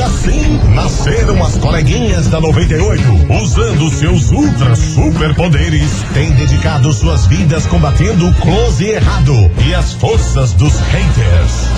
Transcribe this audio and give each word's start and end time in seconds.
E 0.00 0.02
assim 0.02 0.58
nasceram 0.74 1.44
as 1.44 1.58
coleguinhas 1.58 2.26
da 2.28 2.40
98, 2.40 3.02
usando 3.42 3.90
seus 3.90 4.30
ultra 4.30 4.74
superpoderes, 4.74 5.90
têm 6.14 6.30
dedicado 6.32 6.90
suas 6.90 7.26
vidas 7.26 7.66
combatendo 7.66 8.26
o 8.26 8.34
close 8.36 8.82
e 8.82 8.92
errado 8.92 9.34
e 9.68 9.74
as 9.74 9.92
forças 9.92 10.54
dos 10.54 10.72
haters. 10.72 11.68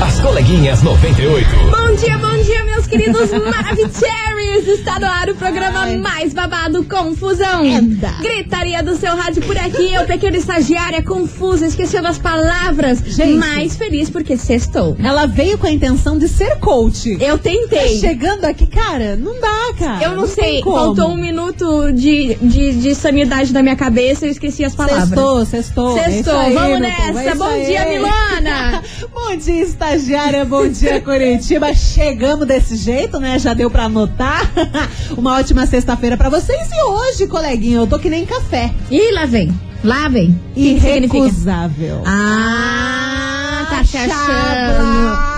As 0.00 0.20
coleguinhas 0.20 0.80
98. 0.80 1.48
Bom 1.48 1.96
dia, 1.96 2.18
bom 2.18 2.42
dia, 2.42 2.64
meus 2.64 2.86
queridos 2.86 3.30
Maravicheries! 3.50 4.68
Está 4.68 5.00
no 5.00 5.06
ar 5.06 5.28
o 5.28 5.34
programa 5.34 5.86
mais 5.96 6.32
babado 6.32 6.84
Confusão. 6.84 7.64
Enda. 7.64 8.12
Gritaria 8.20 8.82
do 8.82 8.96
seu 8.96 9.16
rádio 9.16 9.42
por 9.42 9.56
aqui, 9.56 9.92
eu, 9.92 10.04
pequena 10.04 10.36
estagiária, 10.36 11.02
confusa, 11.02 11.66
esquecendo 11.66 12.06
as 12.06 12.18
palavras, 12.18 12.98
Gente. 13.04 13.38
mas 13.38 13.76
feliz 13.76 14.08
porque 14.10 14.36
sextou. 14.36 14.96
Ela 15.02 15.26
veio 15.26 15.58
com 15.58 15.66
a 15.66 15.70
intenção 15.70 16.18
de 16.18 16.28
ser 16.28 16.58
coach. 16.58 17.16
Eu 17.20 17.38
tentei. 17.38 17.71
Chegando 18.00 18.44
aqui, 18.44 18.66
cara, 18.66 19.16
não 19.16 19.40
dá, 19.40 19.74
cara. 19.78 20.04
Eu 20.04 20.16
não, 20.16 20.26
tem 20.26 20.34
sei, 20.34 20.62
faltou 20.62 21.08
um 21.08 21.16
minuto 21.16 21.92
de, 21.92 22.34
de, 22.36 22.72
de 22.72 22.94
sanidade 22.94 23.52
da 23.52 23.62
minha 23.62 23.76
cabeça 23.76 24.24
e 24.24 24.28
eu 24.28 24.32
esqueci 24.32 24.64
as 24.64 24.74
palavras. 24.74 25.08
Sextou, 25.08 25.46
sextou. 25.46 25.98
É 25.98 26.10
Sextou, 26.10 26.38
aí, 26.38 26.54
vamos 26.54 26.76
é 26.76 26.80
nessa. 26.80 27.24
isso 27.28 27.38
Bom 27.38 27.44
aí. 27.44 27.66
dia, 27.66 27.86
Milana. 27.86 28.82
bom 29.12 29.36
dia, 29.36 29.62
estagiária. 29.62 30.44
Bom 30.44 30.68
dia, 30.68 31.00
Curitiba. 31.00 31.74
Chegamos 31.74 32.46
desse 32.46 32.76
jeito, 32.76 33.18
né? 33.18 33.38
Já 33.38 33.54
deu 33.54 33.70
pra 33.70 33.84
anotar. 33.84 34.50
Uma 35.16 35.38
ótima 35.38 35.66
sexta-feira 35.66 36.16
pra 36.16 36.28
vocês. 36.28 36.68
E 36.70 36.82
hoje, 36.84 37.26
coleguinha, 37.26 37.78
eu 37.78 37.86
tô 37.86 37.98
que 37.98 38.10
nem 38.10 38.24
café. 38.24 38.72
Ih, 38.90 39.12
lá 39.12 39.26
vem. 39.26 39.52
Lá 39.84 40.08
vem. 40.08 40.38
Irrecusável. 40.54 42.02
Ah, 42.06 43.66
tá 43.68 43.84
se 43.84 43.96
achando. 43.96 45.31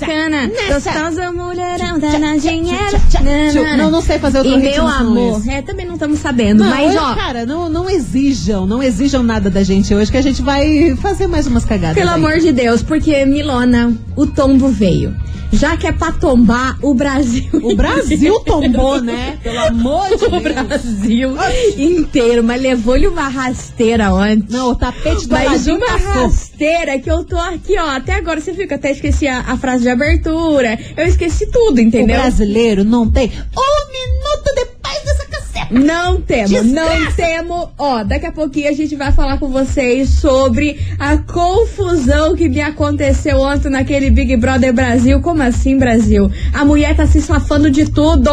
Bacana. 0.00 0.46
nessa. 0.48 0.92
Gostosa 0.92 1.32
mulherão 1.32 1.98
da 1.98 2.10
Tchá, 2.10 2.18
na 2.18 2.32
tchá, 2.34 2.50
dinheiro. 2.50 2.90
tchá, 2.90 3.00
tchá, 3.10 3.18
tchá. 3.52 3.76
Não, 3.76 3.90
não 3.90 4.00
sei 4.02 4.18
fazer 4.18 4.38
outro 4.38 4.52
E 4.52 4.56
ritmo 4.58 4.84
meu 4.84 4.86
amor. 4.86 5.42
É, 5.48 5.62
também 5.62 5.86
não 5.86 5.94
estamos 5.94 6.18
sabendo. 6.18 6.62
Não, 6.64 6.70
mas, 6.70 6.88
hoje, 6.88 6.98
ó. 6.98 7.14
cara, 7.14 7.46
não, 7.46 7.68
não 7.68 7.88
exijam, 7.88 8.66
não 8.66 8.82
exijam 8.82 9.22
nada 9.22 9.50
da 9.50 9.62
gente 9.62 9.94
hoje, 9.94 10.10
que 10.10 10.16
a 10.16 10.22
gente 10.22 10.42
vai 10.42 10.96
fazer 11.00 11.26
mais 11.26 11.46
umas 11.46 11.64
cagadas. 11.64 11.96
Pelo 11.96 12.10
aí. 12.10 12.16
amor 12.16 12.38
de 12.38 12.52
Deus, 12.52 12.82
porque 12.82 13.24
Milona, 13.26 13.92
o 14.16 14.26
tombo 14.26 14.68
veio. 14.68 15.14
Já 15.52 15.76
que 15.76 15.84
é 15.84 15.90
pra 15.90 16.12
tombar 16.12 16.78
o 16.80 16.94
Brasil. 16.94 17.48
O 17.54 17.74
Brasil 17.74 18.38
tombou, 18.46 19.00
né? 19.02 19.36
Pelo 19.42 19.58
amor 19.58 20.06
de 20.16 20.24
O 20.26 20.30
Deus. 20.30 20.42
Brasil 20.42 21.34
inteiro, 21.76 22.44
mas 22.44 22.62
levou-lhe 22.62 23.08
uma 23.08 23.26
rasteira 23.28 24.14
ontem. 24.14 24.44
Não, 24.48 24.70
o 24.70 24.74
tapete 24.76 25.26
do 25.26 25.32
Mas 25.34 25.66
uma 25.66 25.80
passou. 25.86 26.32
Rasteira 26.60 26.98
que 26.98 27.10
eu 27.10 27.24
tô 27.24 27.38
aqui, 27.38 27.76
ó. 27.78 27.90
Até 27.96 28.14
agora 28.14 28.40
você 28.40 28.52
fica, 28.52 28.74
até 28.74 28.90
esqueci 28.90 29.26
a, 29.26 29.40
a 29.40 29.56
frase 29.56 29.82
de 29.82 29.88
abertura. 29.88 30.78
Eu 30.96 31.06
esqueci 31.06 31.46
tudo, 31.50 31.78
O 31.78 31.80
entendeu? 31.80 32.16
brasileiro 32.16 32.84
não 32.84 33.08
tem 33.10 33.26
um 33.28 33.90
minuto 33.90 34.54
de 34.54 34.66
paz 34.82 35.02
dessa 35.04 35.26
caceta. 35.26 35.66
Não 35.70 36.20
temos, 36.20 36.50
Desgraça. 36.50 36.74
não 37.06 37.12
temos. 37.12 37.68
Ó, 37.78 38.04
daqui 38.04 38.26
a 38.26 38.32
pouquinho 38.32 38.68
a 38.68 38.72
gente 38.72 38.94
vai 38.94 39.10
falar 39.12 39.38
com 39.38 39.48
vocês 39.48 40.08
sobre 40.10 40.78
a 40.98 41.16
confusão 41.18 42.36
que 42.36 42.48
me 42.48 42.60
aconteceu 42.60 43.40
ontem 43.40 43.70
naquele 43.70 44.10
Big 44.10 44.36
Brother 44.36 44.72
Brasil. 44.72 45.20
Como 45.20 45.42
assim, 45.42 45.78
Brasil? 45.78 46.30
A 46.52 46.64
mulher 46.64 46.94
tá 46.94 47.06
se 47.06 47.20
safando 47.22 47.70
de 47.70 47.90
tudo. 47.90 48.30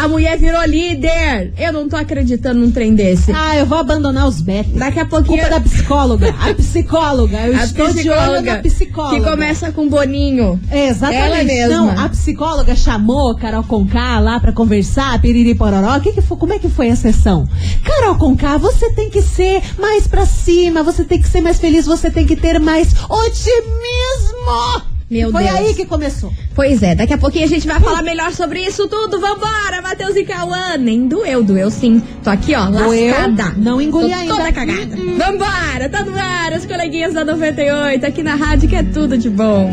A 0.00 0.08
mulher 0.08 0.38
virou 0.38 0.64
líder. 0.64 1.52
Eu 1.58 1.74
não 1.74 1.86
tô 1.86 1.94
acreditando 1.94 2.58
num 2.58 2.70
trem 2.70 2.94
desse. 2.94 3.30
Ah, 3.34 3.54
eu 3.58 3.66
vou 3.66 3.76
abandonar 3.76 4.26
os 4.26 4.40
betos. 4.40 4.72
Daqui 4.72 4.98
a 4.98 5.04
pouquinho. 5.04 5.36
Culpa 5.36 5.50
da 5.50 5.60
psicóloga. 5.60 6.34
A 6.40 6.54
psicóloga. 6.56 7.36
Eu 7.46 7.54
a 7.54 7.64
estou 7.64 7.92
de 7.92 8.08
olho 8.08 8.62
psicóloga. 8.62 9.22
Que 9.22 9.30
começa 9.30 9.70
com 9.72 9.90
Boninho. 9.90 10.58
Exatamente. 10.72 11.22
Ela 11.22 11.44
mesma. 11.44 11.76
Não, 11.76 12.04
a 12.04 12.08
psicóloga 12.08 12.74
chamou 12.74 13.34
Carol 13.36 13.62
Conká 13.64 14.18
lá 14.20 14.40
pra 14.40 14.52
conversar, 14.52 15.20
piriri 15.20 15.54
pororó. 15.54 16.00
Que 16.00 16.12
que 16.12 16.22
foi, 16.22 16.38
como 16.38 16.54
é 16.54 16.58
que 16.58 16.70
foi 16.70 16.88
a 16.88 16.96
sessão? 16.96 17.46
Carol 17.84 18.16
Conká, 18.16 18.56
você 18.56 18.90
tem 18.92 19.10
que 19.10 19.20
ser 19.20 19.60
mais 19.78 20.06
pra 20.06 20.24
cima, 20.24 20.82
você 20.82 21.04
tem 21.04 21.20
que 21.20 21.28
ser 21.28 21.42
mais 21.42 21.58
feliz, 21.58 21.84
você 21.84 22.10
tem 22.10 22.26
que 22.26 22.36
ter 22.36 22.58
mais 22.58 22.94
otimismo. 23.06 24.89
Meu 25.10 25.32
foi 25.32 25.42
Deus. 25.42 25.56
aí 25.56 25.74
que 25.74 25.84
começou. 25.86 26.32
Pois 26.54 26.82
é, 26.84 26.94
daqui 26.94 27.12
a 27.12 27.18
pouquinho 27.18 27.44
a 27.44 27.48
gente 27.48 27.66
vai 27.66 27.80
falar 27.80 28.00
melhor 28.02 28.32
sobre 28.32 28.60
isso 28.60 28.86
tudo. 28.86 29.18
Vambora, 29.18 29.82
Matheus 29.82 30.14
e 30.14 30.24
Cauã. 30.24 30.76
Nem 30.78 31.08
doeu, 31.08 31.42
doeu 31.42 31.68
sim. 31.70 32.00
Tô 32.22 32.30
aqui, 32.30 32.54
ó, 32.54 32.66
Doeu? 32.66 33.10
lascada. 33.10 33.54
Não 33.56 33.80
engoli 33.82 34.08
Tô 34.10 34.14
ainda. 34.14 34.36
toda 34.36 34.52
cagada. 34.52 34.96
Vambora, 34.96 35.88
tá 35.90 36.04
no 36.04 36.16
ar, 36.16 36.52
as 36.52 36.64
coleguinhas 36.64 37.12
da 37.12 37.24
98, 37.24 38.06
aqui 38.06 38.22
na 38.22 38.36
rádio 38.36 38.68
que 38.68 38.76
é 38.76 38.84
tudo 38.84 39.18
de 39.18 39.28
bom. 39.28 39.68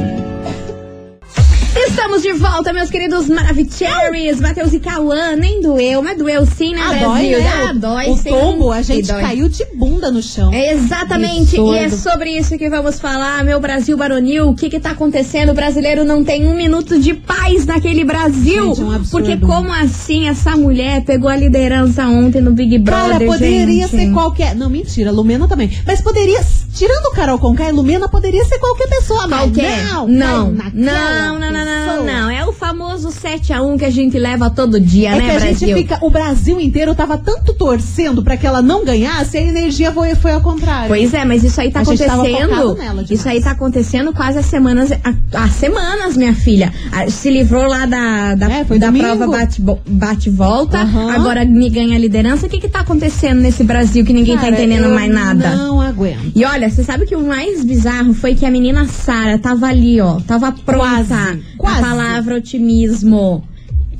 Estamos 1.87 2.21
de 2.21 2.33
volta, 2.33 2.73
meus 2.73 2.89
queridos 2.89 3.27
Maravicheries, 3.29 4.39
Matheus 4.39 4.73
e 4.73 4.79
Cauã. 4.79 5.35
Nem 5.35 5.61
doeu, 5.61 6.01
mas 6.03 6.17
doeu 6.17 6.45
sim, 6.45 6.73
né, 6.73 6.81
Ah, 6.83 6.89
Brasil? 6.93 7.07
dói, 7.31 7.41
né? 7.41 7.51
Ah, 7.69 7.73
dói 7.73 8.09
o 8.11 8.23
tombo, 8.23 8.71
a 8.71 8.81
gente 8.81 9.07
caiu 9.07 9.47
de 9.49 9.65
bunda 9.75 10.11
no 10.11 10.21
chão. 10.21 10.51
É 10.53 10.73
Exatamente, 10.73 11.55
e 11.59 11.77
é 11.77 11.89
sobre 11.89 12.31
isso 12.31 12.57
que 12.57 12.69
vamos 12.69 12.99
falar, 12.99 13.43
meu 13.43 13.59
Brasil 13.59 13.95
baronil. 13.97 14.49
O 14.49 14.55
que 14.55 14.69
que 14.69 14.79
tá 14.79 14.91
acontecendo? 14.91 15.51
O 15.51 15.55
brasileiro 15.55 16.03
não 16.03 16.23
tem 16.23 16.45
um 16.47 16.55
minuto 16.55 16.99
de 16.99 17.13
paz 17.13 17.65
naquele 17.65 18.03
Brasil. 18.03 18.67
Gente, 18.75 18.81
é 18.81 18.83
um 18.83 18.91
absurdo. 18.91 19.25
Porque 19.27 19.45
como 19.45 19.71
assim 19.71 20.27
essa 20.27 20.55
mulher 20.57 21.03
pegou 21.03 21.29
a 21.29 21.35
liderança 21.35 22.05
ontem 22.07 22.41
no 22.41 22.51
Big 22.51 22.77
Brother, 22.79 23.11
Cara, 23.19 23.25
poderia 23.25 23.87
gente? 23.87 23.89
ser 23.89 24.11
qualquer. 24.11 24.55
Não, 24.55 24.69
mentira, 24.69 25.11
Lumena 25.11 25.47
também. 25.47 25.71
Mas 25.85 26.01
poderia. 26.01 26.39
Tirando 26.77 27.05
o 27.07 27.11
Carol 27.11 27.39
Conká 27.39 27.69
e 27.69 27.71
Lumena, 27.71 28.07
poderia 28.07 28.43
ser 28.45 28.59
qualquer 28.59 28.87
pessoa. 28.87 29.27
mas 29.27 29.39
Qualquer? 29.41 29.83
Não, 29.93 30.07
não, 30.07 30.51
não, 30.73 31.39
não, 31.39 31.51
não, 31.51 31.51
não, 31.65 32.05
não. 32.05 32.29
É 32.29 32.45
o 32.45 32.51
famoso 32.53 33.09
7x1 33.09 33.79
que 33.79 33.85
a 33.85 33.89
gente 33.89 34.17
leva 34.19 34.49
todo 34.49 34.79
dia, 34.79 35.09
É 35.09 35.15
né, 35.15 35.19
que 35.25 35.31
a 35.31 35.39
Brasil? 35.39 35.67
gente 35.67 35.73
fica. 35.73 35.97
O 36.01 36.09
Brasil 36.09 36.59
inteiro 36.59 36.93
tava 36.93 37.17
tanto 37.17 37.53
torcendo 37.53 38.21
pra 38.23 38.37
que 38.37 38.45
ela 38.45 38.61
não 38.61 38.85
ganhasse, 38.85 39.37
a 39.37 39.41
energia 39.41 39.91
foi, 39.91 40.13
foi 40.15 40.31
ao 40.33 40.41
contrário. 40.41 40.87
Pois 40.87 41.13
é, 41.13 41.25
mas 41.25 41.43
isso 41.43 41.59
aí 41.59 41.71
tá 41.71 41.79
A 41.79 41.81
acontecendo. 41.83 42.75
nela. 42.75 43.03
Isso 43.09 43.27
aí 43.27 43.41
tá 43.41 43.51
acontecendo 43.51 44.13
quase 44.13 44.37
há 44.39 44.43
semanas. 44.43 44.91
Há, 45.33 45.47
semanas, 45.49 46.15
minha 46.15 46.33
filha. 46.35 46.71
Ah, 46.91 47.09
Se 47.09 47.29
livrou 47.29 47.67
lá 47.67 47.85
da, 47.85 48.35
da, 48.35 48.51
É, 48.51 48.63
da 48.63 48.91
prova 48.91 49.27
bate-volta. 49.27 49.81
Bate 49.87 50.29
volta, 50.29 50.77
Aham. 50.79 51.11
agora 51.15 51.45
me 51.45 51.69
ganha 51.69 51.95
a 51.95 51.99
liderança. 51.99 52.45
O 52.45 52.49
que 52.49 52.59
que 52.59 52.67
tá 52.69 52.81
acontecendo 52.81 53.39
nesse 53.41 53.63
Brasil 53.63 54.05
que 54.05 54.13
ninguém 54.13 54.35
Cara, 54.35 54.47
tá 54.49 54.53
entendendo 54.53 54.89
mais 54.89 55.11
nada? 55.11 55.55
Não 55.55 55.81
aguento. 55.81 56.31
E 56.35 56.45
olha, 56.45 56.66
você 56.71 56.83
sabe 56.83 57.05
que 57.05 57.15
o 57.15 57.25
mais 57.25 57.63
bizarro 57.63 58.13
foi 58.13 58.35
que 58.35 58.45
a 58.45 58.51
menina 58.51 58.85
Sara 58.85 59.37
tava 59.37 59.67
ali, 59.67 59.99
ó. 60.01 60.19
Tava 60.21 60.51
pronta. 60.51 60.77
Quase, 61.05 61.43
quase. 61.57 61.77
A 61.79 61.81
palavra 61.81 62.35
otimismo. 62.35 63.43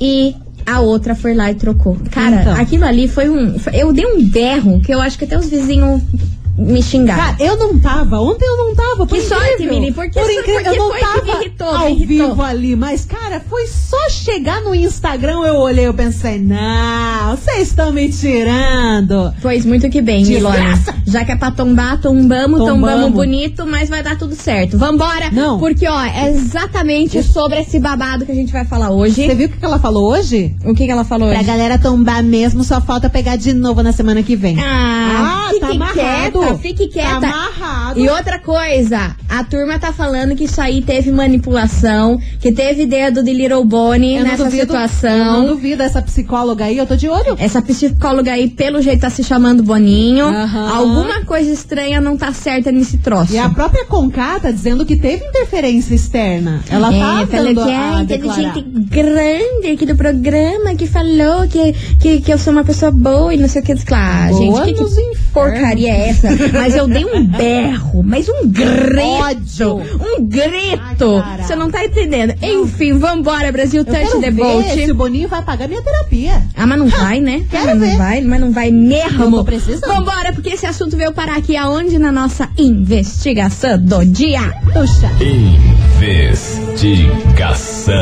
E 0.00 0.34
a 0.66 0.80
outra 0.80 1.14
foi 1.14 1.34
lá 1.34 1.50
e 1.50 1.54
trocou. 1.54 1.96
Cara, 2.10 2.40
Então. 2.42 2.52
aquilo 2.54 2.84
ali 2.84 3.08
foi 3.08 3.28
um. 3.28 3.56
Eu 3.72 3.92
dei 3.92 4.06
um 4.06 4.22
berro 4.28 4.80
que 4.80 4.92
eu 4.92 5.00
acho 5.00 5.18
que 5.18 5.24
até 5.24 5.38
os 5.38 5.48
vizinhos 5.48 6.02
me 6.58 6.82
xingaram. 6.82 7.22
Cara, 7.22 7.36
eu 7.40 7.56
não 7.56 7.78
tava. 7.78 8.20
Ontem 8.20 8.44
eu 8.44 8.56
não 8.56 8.74
tava. 8.74 9.06
por 9.06 9.08
Que 9.16 9.20
sorte, 9.22 9.52
incrível. 9.54 9.80
Mili, 9.80 9.92
porque 9.92 10.20
por 10.20 10.30
incrível, 10.30 10.54
porque 10.54 10.68
eu 10.68 10.76
não 10.76 10.92
que 10.92 11.00
tava 11.00 11.22
me 11.22 11.30
irritou, 11.30 11.72
me 11.72 11.76
ao 11.84 11.88
irritou. 11.90 12.28
vivo 12.28 12.42
ali. 12.42 12.76
Mas, 12.76 13.04
cara, 13.04 13.40
foi 13.48 13.66
só 13.66 14.08
chegar 14.10 14.60
no 14.62 14.74
Instagram, 14.74 15.40
eu 15.46 15.54
olhei, 15.56 15.86
eu 15.86 15.94
pensei, 15.94 16.38
não, 16.38 17.36
vocês 17.36 17.68
estão 17.68 17.92
me 17.92 18.08
tirando. 18.08 19.32
Pois 19.40 19.64
muito 19.64 19.88
que 19.88 20.00
bem, 20.00 20.24
Milona. 20.24 20.78
Já 21.06 21.24
que 21.24 21.32
é 21.32 21.36
pra 21.36 21.50
tombar, 21.50 22.00
tombamos, 22.00 22.58
tombamos, 22.58 22.68
Tombamos. 22.68 23.12
bonito, 23.12 23.66
mas 23.66 23.88
vai 23.88 24.02
dar 24.02 24.16
tudo 24.18 24.34
certo. 24.34 24.76
Vambora! 24.78 25.30
Não. 25.32 25.58
Porque, 25.58 25.86
ó, 25.88 26.02
é 26.02 26.28
exatamente 26.30 27.22
sobre 27.22 27.60
esse 27.60 27.78
babado 27.78 28.26
que 28.26 28.32
a 28.32 28.34
gente 28.34 28.52
vai 28.52 28.64
falar 28.64 28.90
hoje. 28.90 29.26
Você 29.26 29.34
viu 29.34 29.46
o 29.46 29.50
que 29.50 29.58
que 29.58 29.64
ela 29.64 29.78
falou 29.78 30.10
hoje? 30.12 30.54
O 30.64 30.74
que, 30.74 30.84
que 30.86 30.90
ela 30.90 31.04
falou 31.04 31.28
Pra 31.28 31.38
hoje? 31.38 31.46
galera 31.46 31.78
tombar 31.78 32.22
mesmo, 32.22 32.62
só 32.64 32.80
falta 32.80 33.08
pegar 33.08 33.36
de 33.36 33.52
novo 33.54 33.82
na 33.82 33.92
semana 33.92 34.22
que 34.22 34.36
vem. 34.36 34.58
Ah, 34.60 35.46
Ah, 35.46 35.48
fique 35.48 35.60
tá 35.60 35.70
amarrado. 35.70 35.94
quieta, 36.40 36.47
quieta, 36.48 36.58
fique 36.58 36.88
quieta. 36.88 37.20
Tá 37.20 37.28
amarrado. 37.28 38.00
E 38.00 38.08
outra 38.08 38.38
coisa, 38.38 39.14
a 39.28 39.44
turma 39.44 39.78
tá 39.78 39.92
falando 39.92 40.34
que 40.36 40.44
isso 40.44 40.60
aí 40.60 40.82
teve 40.82 41.10
manipulação, 41.12 42.20
que 42.40 42.52
teve 42.52 42.86
dedo 42.86 43.22
de 43.22 43.32
Little 43.32 43.64
Bonnie 43.64 44.16
Eu 44.16 44.24
não 44.24 44.30
nessa 44.30 44.44
duvido- 44.44 44.62
situação. 44.62 45.10
Eu 45.10 45.32
não 45.42 45.46
duvido 45.46 45.82
essa 45.82 46.00
psicóloga 46.02 46.64
aí, 46.64 46.76
eu 46.78 46.86
tô 46.86 46.96
de 46.96 47.08
olho. 47.08 47.36
Essa 47.38 47.60
psicóloga 47.62 48.32
aí, 48.32 48.48
pelo 48.48 48.80
jeito, 48.82 49.00
tá 49.00 49.10
se 49.10 49.22
chamando 49.24 49.62
Boninho. 49.62 50.26
Aham. 50.26 50.68
Alguma 50.76 51.24
coisa 51.24 51.50
estranha 51.50 52.00
não 52.00 52.16
tá 52.16 52.32
certa 52.32 52.70
nesse 52.72 52.98
troço. 52.98 53.32
E 53.32 53.38
a 53.38 53.48
própria 53.48 53.84
Conká 53.86 54.40
tá 54.40 54.50
dizendo 54.50 54.84
que 54.84 54.96
teve 54.96 55.24
interferência 55.24 55.94
externa. 55.94 56.62
Ela 56.70 56.90
tá 56.90 57.22
é, 57.22 57.26
falou 57.26 57.54
dando 57.54 57.64
que 57.66 57.72
a 57.72 58.00
é, 58.02 58.04
teve 58.04 58.28
declarar. 58.28 58.54
gente 58.54 58.62
grande 58.62 59.66
aqui 59.72 59.86
do 59.86 59.96
programa 59.96 60.74
que 60.76 60.86
falou 60.86 61.46
que, 61.48 61.72
que, 62.00 62.20
que 62.20 62.32
eu 62.32 62.38
sou 62.38 62.52
uma 62.52 62.64
pessoa 62.64 62.90
boa 62.90 63.32
e 63.34 63.36
não 63.38 63.48
sei 63.48 63.62
o 63.62 63.64
que. 63.64 63.78
Claro, 63.84 64.34
Boa 64.34 64.64
gente, 64.66 64.78
que, 64.78 64.84
que 64.84 65.18
porcaria 65.32 65.90
é 65.92 66.08
essa? 66.10 66.28
Mas 66.52 66.76
eu 66.76 66.86
dei 66.86 67.04
um 67.04 67.24
berro, 67.26 68.02
mas 68.02 68.28
um 68.28 68.48
grito. 68.48 69.00
Ódio. 69.00 69.76
Um 70.00 70.24
grito. 70.26 71.22
Ai. 71.24 71.42
Você 71.42 71.56
não 71.56 71.70
tá 71.70 71.84
entendendo. 71.84 72.34
Enfim, 72.42 72.98
vambora, 72.98 73.50
Brasil. 73.52 73.82
Eu 73.82 73.84
Touch 73.84 74.20
the 74.20 74.30
boat. 74.30 74.68
se 74.70 74.90
o 74.90 74.94
Boninho 74.94 75.28
vai 75.28 75.42
pagar 75.42 75.68
minha 75.68 75.82
terapia. 75.82 76.42
Ah, 76.56 76.66
mas 76.66 76.78
não 76.78 76.88
vai, 76.88 77.20
né? 77.20 77.44
Quero 77.50 77.66
mas 77.66 77.78
não 77.78 77.88
ver. 77.88 77.96
vai, 77.96 78.20
mas 78.20 78.40
não 78.40 78.52
vai 78.52 78.70
mesmo. 78.70 79.18
Não 79.18 79.30
tô 79.30 79.44
precisando. 79.44 79.88
Vambora, 79.88 80.32
porque 80.32 80.50
esse 80.50 80.66
assunto 80.66 80.96
veio 80.96 81.12
parar 81.12 81.36
aqui 81.36 81.56
aonde? 81.56 81.98
Na 81.98 82.12
nossa 82.12 82.48
investigação 82.56 83.78
do 83.78 84.04
dia. 84.04 84.40
Puxa. 84.72 85.10
Investigação. 85.20 87.94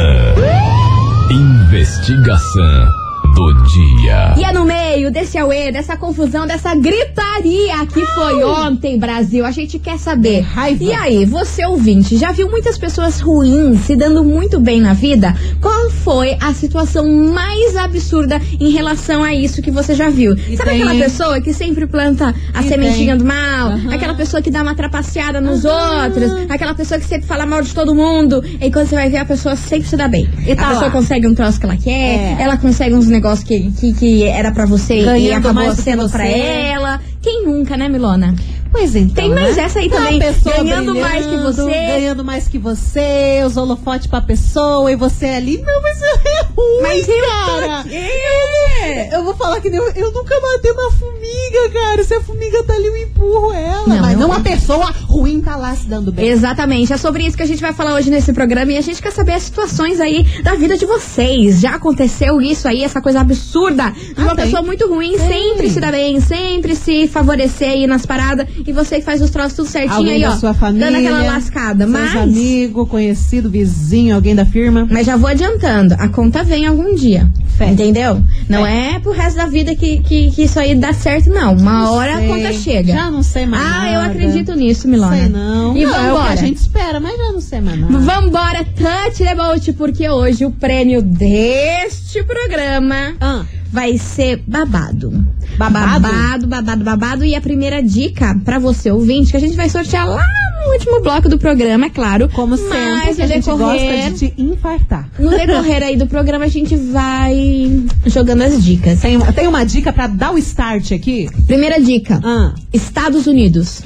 Investigação 1.30 2.86
do 3.34 3.52
dia. 3.64 4.34
E 4.38 4.44
é 4.44 4.52
no 4.52 4.64
meio 4.64 4.85
desse 5.10 5.36
auê, 5.38 5.70
dessa 5.70 5.96
confusão, 5.96 6.46
dessa 6.46 6.74
gritaria 6.74 7.86
que 7.92 8.04
foi 8.06 8.42
ontem, 8.44 8.98
Brasil. 8.98 9.44
A 9.44 9.50
gente 9.50 9.78
quer 9.78 9.98
saber. 9.98 10.40
Raiva. 10.40 10.82
E 10.84 10.92
aí, 10.92 11.24
você 11.24 11.64
ouvinte, 11.66 12.16
já 12.16 12.32
viu 12.32 12.48
muitas 12.50 12.76
pessoas 12.78 13.20
ruins 13.20 13.80
se 13.80 13.94
dando 13.94 14.24
muito 14.24 14.58
bem 14.58 14.80
na 14.80 14.92
vida? 14.92 15.34
Qual 15.60 15.90
foi 15.90 16.36
a 16.40 16.52
situação 16.52 17.06
mais 17.32 17.76
absurda 17.76 18.40
em 18.60 18.70
relação 18.70 19.22
a 19.22 19.34
isso 19.34 19.62
que 19.62 19.70
você 19.70 19.94
já 19.94 20.08
viu? 20.08 20.32
E 20.34 20.56
Sabe 20.56 20.70
tem, 20.70 20.78
aquela 20.82 20.94
hein? 20.94 21.00
pessoa 21.02 21.40
que 21.40 21.52
sempre 21.52 21.86
planta 21.86 22.34
a 22.54 22.62
E 22.62 22.68
sementinha 22.68 23.14
tem. 23.16 23.18
do 23.18 23.24
mal? 23.24 23.68
Aham. 23.68 23.94
Aquela 23.94 24.14
pessoa 24.14 24.42
que 24.42 24.50
dá 24.50 24.62
uma 24.62 24.74
trapaceada 24.74 25.40
nos 25.40 25.64
outros? 25.64 26.32
Aquela 26.48 26.74
pessoa 26.74 26.98
que 26.98 27.06
sempre 27.06 27.26
fala 27.26 27.46
mal 27.46 27.62
de 27.62 27.72
todo 27.74 27.94
mundo? 27.94 28.42
E 28.60 28.70
quando 28.70 28.88
você 28.88 28.94
vai 28.94 29.10
ver, 29.10 29.18
a 29.18 29.24
pessoa 29.24 29.54
sempre 29.56 29.88
se 29.88 29.96
dá 29.96 30.08
bem. 30.08 30.28
E 30.46 30.54
tá 30.54 30.62
a 30.66 30.68
pessoa 30.68 30.86
lá. 30.86 30.90
consegue 30.90 31.26
um 31.26 31.34
troço 31.34 31.58
que 31.60 31.66
ela 31.66 31.76
quer, 31.76 31.90
É. 31.90 32.36
ela 32.40 32.56
consegue 32.56 32.94
uns 32.94 33.06
negócios 33.06 33.46
que, 33.46 33.70
que, 33.72 33.92
que 33.92 34.24
era 34.24 34.50
pra 34.52 34.64
você 34.66 34.85
e 34.94 35.04
Ganhando 35.04 35.48
acabou 35.48 35.54
mais 35.54 35.70
do 35.70 35.76
que 35.76 35.82
sendo 35.82 36.08
pra 36.10 36.26
ela. 36.26 37.00
Quem 37.22 37.44
nunca, 37.44 37.76
né, 37.76 37.88
Milona? 37.88 38.34
Pois 38.70 38.94
então. 38.94 39.14
Tem 39.14 39.30
mais 39.30 39.56
né? 39.56 39.62
essa 39.64 39.78
aí 39.78 39.88
também. 39.88 40.18
Ganhando 40.18 40.94
mais 40.94 41.24
que 41.26 41.36
você. 41.36 41.62
Ganhando 41.70 42.24
mais 42.24 42.48
que 42.48 42.58
você, 42.58 43.42
os 43.46 43.56
holofotes 43.56 44.06
pra 44.06 44.20
pessoa 44.20 44.90
e 44.92 44.96
você 44.96 45.26
ali. 45.26 45.58
Não, 45.58 45.82
mas 45.82 46.02
é 46.02 46.42
ruim, 46.54 46.82
Mas 46.82 47.08
eu 47.08 47.16
cara. 47.26 47.84
É. 47.90 49.16
Eu 49.16 49.24
vou 49.24 49.34
falar 49.34 49.60
que 49.60 49.70
nem 49.70 49.78
eu, 49.78 49.90
eu 49.92 50.12
nunca 50.12 50.38
matei 50.40 50.70
uma 50.72 50.92
formiga, 50.92 51.70
cara. 51.72 52.04
Se 52.04 52.14
a 52.14 52.20
formiga 52.20 52.62
tá 52.64 52.74
ali, 52.74 52.86
eu 52.86 52.96
empurro 52.98 53.52
ela. 53.52 53.86
Não, 53.86 53.96
eu- 53.96 54.02
não 54.16 54.32
a 54.32 54.40
pessoa 54.40 54.92
ruim 55.04 55.40
tá 55.40 55.56
lá 55.56 55.74
se 55.74 55.86
dando 55.86 56.12
bem. 56.12 56.28
Exatamente, 56.28 56.92
é 56.92 56.96
sobre 56.96 57.24
isso 57.26 57.36
que 57.36 57.42
a 57.42 57.46
gente 57.46 57.60
vai 57.60 57.72
falar 57.72 57.94
hoje 57.94 58.10
nesse 58.10 58.32
programa 58.32 58.72
e 58.72 58.76
a 58.76 58.80
gente 58.80 59.00
quer 59.02 59.12
saber 59.12 59.32
as 59.34 59.42
situações 59.44 60.00
aí 60.00 60.24
da 60.42 60.54
vida 60.54 60.76
de 60.76 60.86
vocês. 60.86 61.60
Já 61.60 61.74
aconteceu 61.76 62.40
isso 62.40 62.66
aí, 62.68 62.82
essa 62.82 63.00
coisa 63.00 63.20
absurda 63.20 63.90
de 63.90 64.14
Ah, 64.16 64.22
uma 64.22 64.34
tem. 64.34 64.44
pessoa 64.46 64.62
muito 64.62 64.88
ruim, 64.88 65.16
Tem. 65.16 65.28
sempre 65.28 65.70
se 65.70 65.80
dá 65.80 65.90
bem, 65.90 66.20
sempre 66.20 66.74
se 66.74 67.06
favorecer 67.08 67.70
aí 67.70 67.86
nas 67.86 68.04
paradas 68.06 68.46
e 68.66 68.72
você 68.72 68.96
que 68.98 69.04
faz 69.04 69.20
os 69.22 69.30
troços 69.30 69.54
tudo 69.56 69.68
certinho 69.68 69.96
Alguém 69.96 70.14
aí, 70.16 70.22
da 70.22 70.32
ó. 70.32 70.36
sua 70.36 70.54
família. 70.54 70.86
Dando 70.86 70.96
aquela 70.98 71.22
lascada. 71.22 71.86
Mas. 71.86 72.14
amigo, 72.16 72.86
conhecido, 72.86 73.48
vizinho, 73.50 74.14
alguém 74.14 74.34
da 74.34 74.44
firma. 74.44 74.86
Mas 74.90 75.06
já 75.06 75.16
vou 75.16 75.28
adiantando, 75.28 75.94
a 75.98 76.08
conta 76.08 76.42
vem 76.42 76.66
algum 76.66 76.94
dia. 76.94 77.28
Fé. 77.56 77.68
Entendeu? 77.68 78.22
Não 78.48 78.66
é 78.66 78.98
pro 78.98 79.12
resto 79.12 79.36
da 79.36 79.46
vida 79.46 79.74
que, 79.74 79.98
que, 80.00 80.30
que 80.30 80.42
isso 80.42 80.58
aí 80.60 80.74
dá 80.74 80.92
certo, 80.92 81.30
não. 81.30 81.54
Uma 81.54 81.72
Não 81.84 81.92
hora 81.94 82.16
sei. 82.16 82.24
a 82.24 82.34
conta 82.34 82.52
chega. 82.52 82.92
Já 82.92 83.10
não 83.10 83.22
sei 83.22 83.46
mais. 83.46 83.62
ah, 83.64 83.86
eu 83.88 84.00
nada. 84.00 84.06
acredito 84.12 84.54
nisso, 84.54 84.86
Milona. 84.88 85.16
Sei 85.16 85.28
não. 85.28 85.76
E 85.76 85.84
não, 85.84 85.94
é 85.94 86.08
vambora. 86.10 86.32
a 86.32 86.36
gente 86.36 86.56
espera, 86.58 87.00
mas 87.00 87.16
já 87.16 87.32
não 87.32 87.40
sei 87.40 87.60
mais 87.60 87.78
nada. 87.80 87.98
Vambora, 87.98 88.64
touch 88.64 89.18
the 89.24 89.34
boat, 89.34 89.72
porque 89.72 90.08
hoje 90.08 90.44
o 90.44 90.50
prêmio 90.50 91.00
deste 91.02 92.22
programa 92.24 93.14
Ah, 93.20 93.44
vai 93.76 93.98
ser 93.98 94.42
babado. 94.46 95.12
Babado? 95.58 96.00
Babado, 96.00 96.46
babado, 96.46 96.82
babado. 96.84 97.24
E 97.26 97.34
a 97.34 97.40
primeira 97.42 97.82
dica 97.82 98.34
pra 98.42 98.58
você, 98.58 98.90
ouvinte, 98.90 99.30
que 99.32 99.36
a 99.36 99.40
gente 99.40 99.54
vai 99.54 99.68
sortear 99.68 100.08
lá 100.08 100.24
no 100.64 100.72
último 100.72 101.02
bloco 101.02 101.28
do 101.28 101.38
programa, 101.38 101.84
é 101.86 101.90
claro. 101.90 102.26
como 102.30 102.56
sempre, 102.56 102.78
Mas 103.04 103.20
a 103.20 103.26
gente 103.26 103.44
decorrer, 103.44 104.02
gosta 104.02 104.10
de 104.10 104.30
te 104.30 104.42
infartar. 104.42 105.10
no 105.18 105.28
decorrer 105.30 105.82
aí 105.82 105.94
do 105.94 106.06
programa, 106.06 106.46
a 106.46 106.48
gente 106.48 106.74
vai 106.74 107.84
jogando 108.06 108.42
as 108.42 108.64
dicas. 108.64 108.98
Tem, 109.00 109.16
uma- 109.18 109.30
tem 109.30 109.46
uma 109.46 109.62
dica 109.64 109.92
pra 109.92 110.06
dar 110.06 110.32
o 110.32 110.38
start 110.38 110.92
aqui? 110.92 111.28
Primeira 111.46 111.78
dica: 111.78 112.18
Ah, 112.24 112.54
Estados 112.72 113.26
Unidos. 113.26 113.82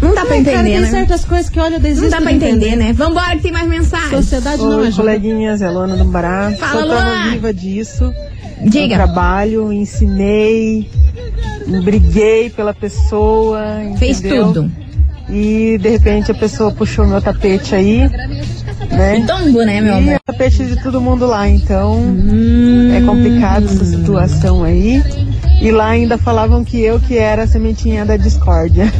Não 0.00 0.14
dá 0.14 0.24
pra 0.26 0.34
Ai, 0.34 0.44
cara, 0.44 0.58
entender, 0.58 0.72
tem 0.72 0.80
né? 0.80 0.90
certas 0.90 1.24
coisas 1.24 1.48
que, 1.48 1.58
olha, 1.58 1.76
eu 1.76 1.80
desisto 1.80 2.02
Não 2.02 2.10
dá 2.10 2.20
pra 2.20 2.30
de 2.30 2.36
entender, 2.36 2.76
né? 2.76 2.92
Vambora 2.92 3.36
que 3.36 3.42
tem 3.42 3.52
mais 3.52 3.68
mensagem. 3.68 4.10
Sociedade 4.10 4.60
não 4.60 4.78
Oi, 4.80 4.88
ajuda. 4.88 4.96
coleguinhas, 5.02 5.62
é 5.62 5.70
Luana 5.70 5.96
do 5.96 6.04
Bará. 6.04 6.52
Fala, 6.58 6.84
Luana. 6.84 7.30
viva 7.30 7.52
disso. 7.54 8.12
Diga. 8.62 8.94
trabalho, 8.96 9.72
ensinei, 9.72 10.88
briguei 11.82 12.50
pela 12.50 12.72
pessoa. 12.74 13.62
Fez 13.98 14.18
entendeu? 14.20 14.46
tudo. 14.52 14.72
E 15.28 15.78
de 15.78 15.88
repente 15.88 16.30
a 16.30 16.34
pessoa 16.34 16.70
puxou 16.70 17.06
meu 17.06 17.20
tapete 17.20 17.74
aí, 17.74 18.08
né? 18.90 19.24
Tombo, 19.26 19.62
né, 19.62 19.80
meu 19.80 19.94
E 19.94 19.98
amor? 19.98 20.16
o 20.16 20.20
tapete 20.32 20.64
de 20.64 20.82
todo 20.82 21.00
mundo 21.00 21.26
lá, 21.26 21.48
então 21.48 22.14
é 22.94 23.00
complicado 23.00 23.64
essa 23.64 23.84
situação 23.84 24.62
aí. 24.64 25.02
E 25.60 25.70
lá 25.70 25.88
ainda 25.88 26.18
falavam 26.18 26.64
que 26.64 26.80
eu 26.80 27.00
que 27.00 27.16
era 27.16 27.44
a 27.44 27.46
sementinha 27.46 28.04
da 28.04 28.16
discórdia. 28.16 28.92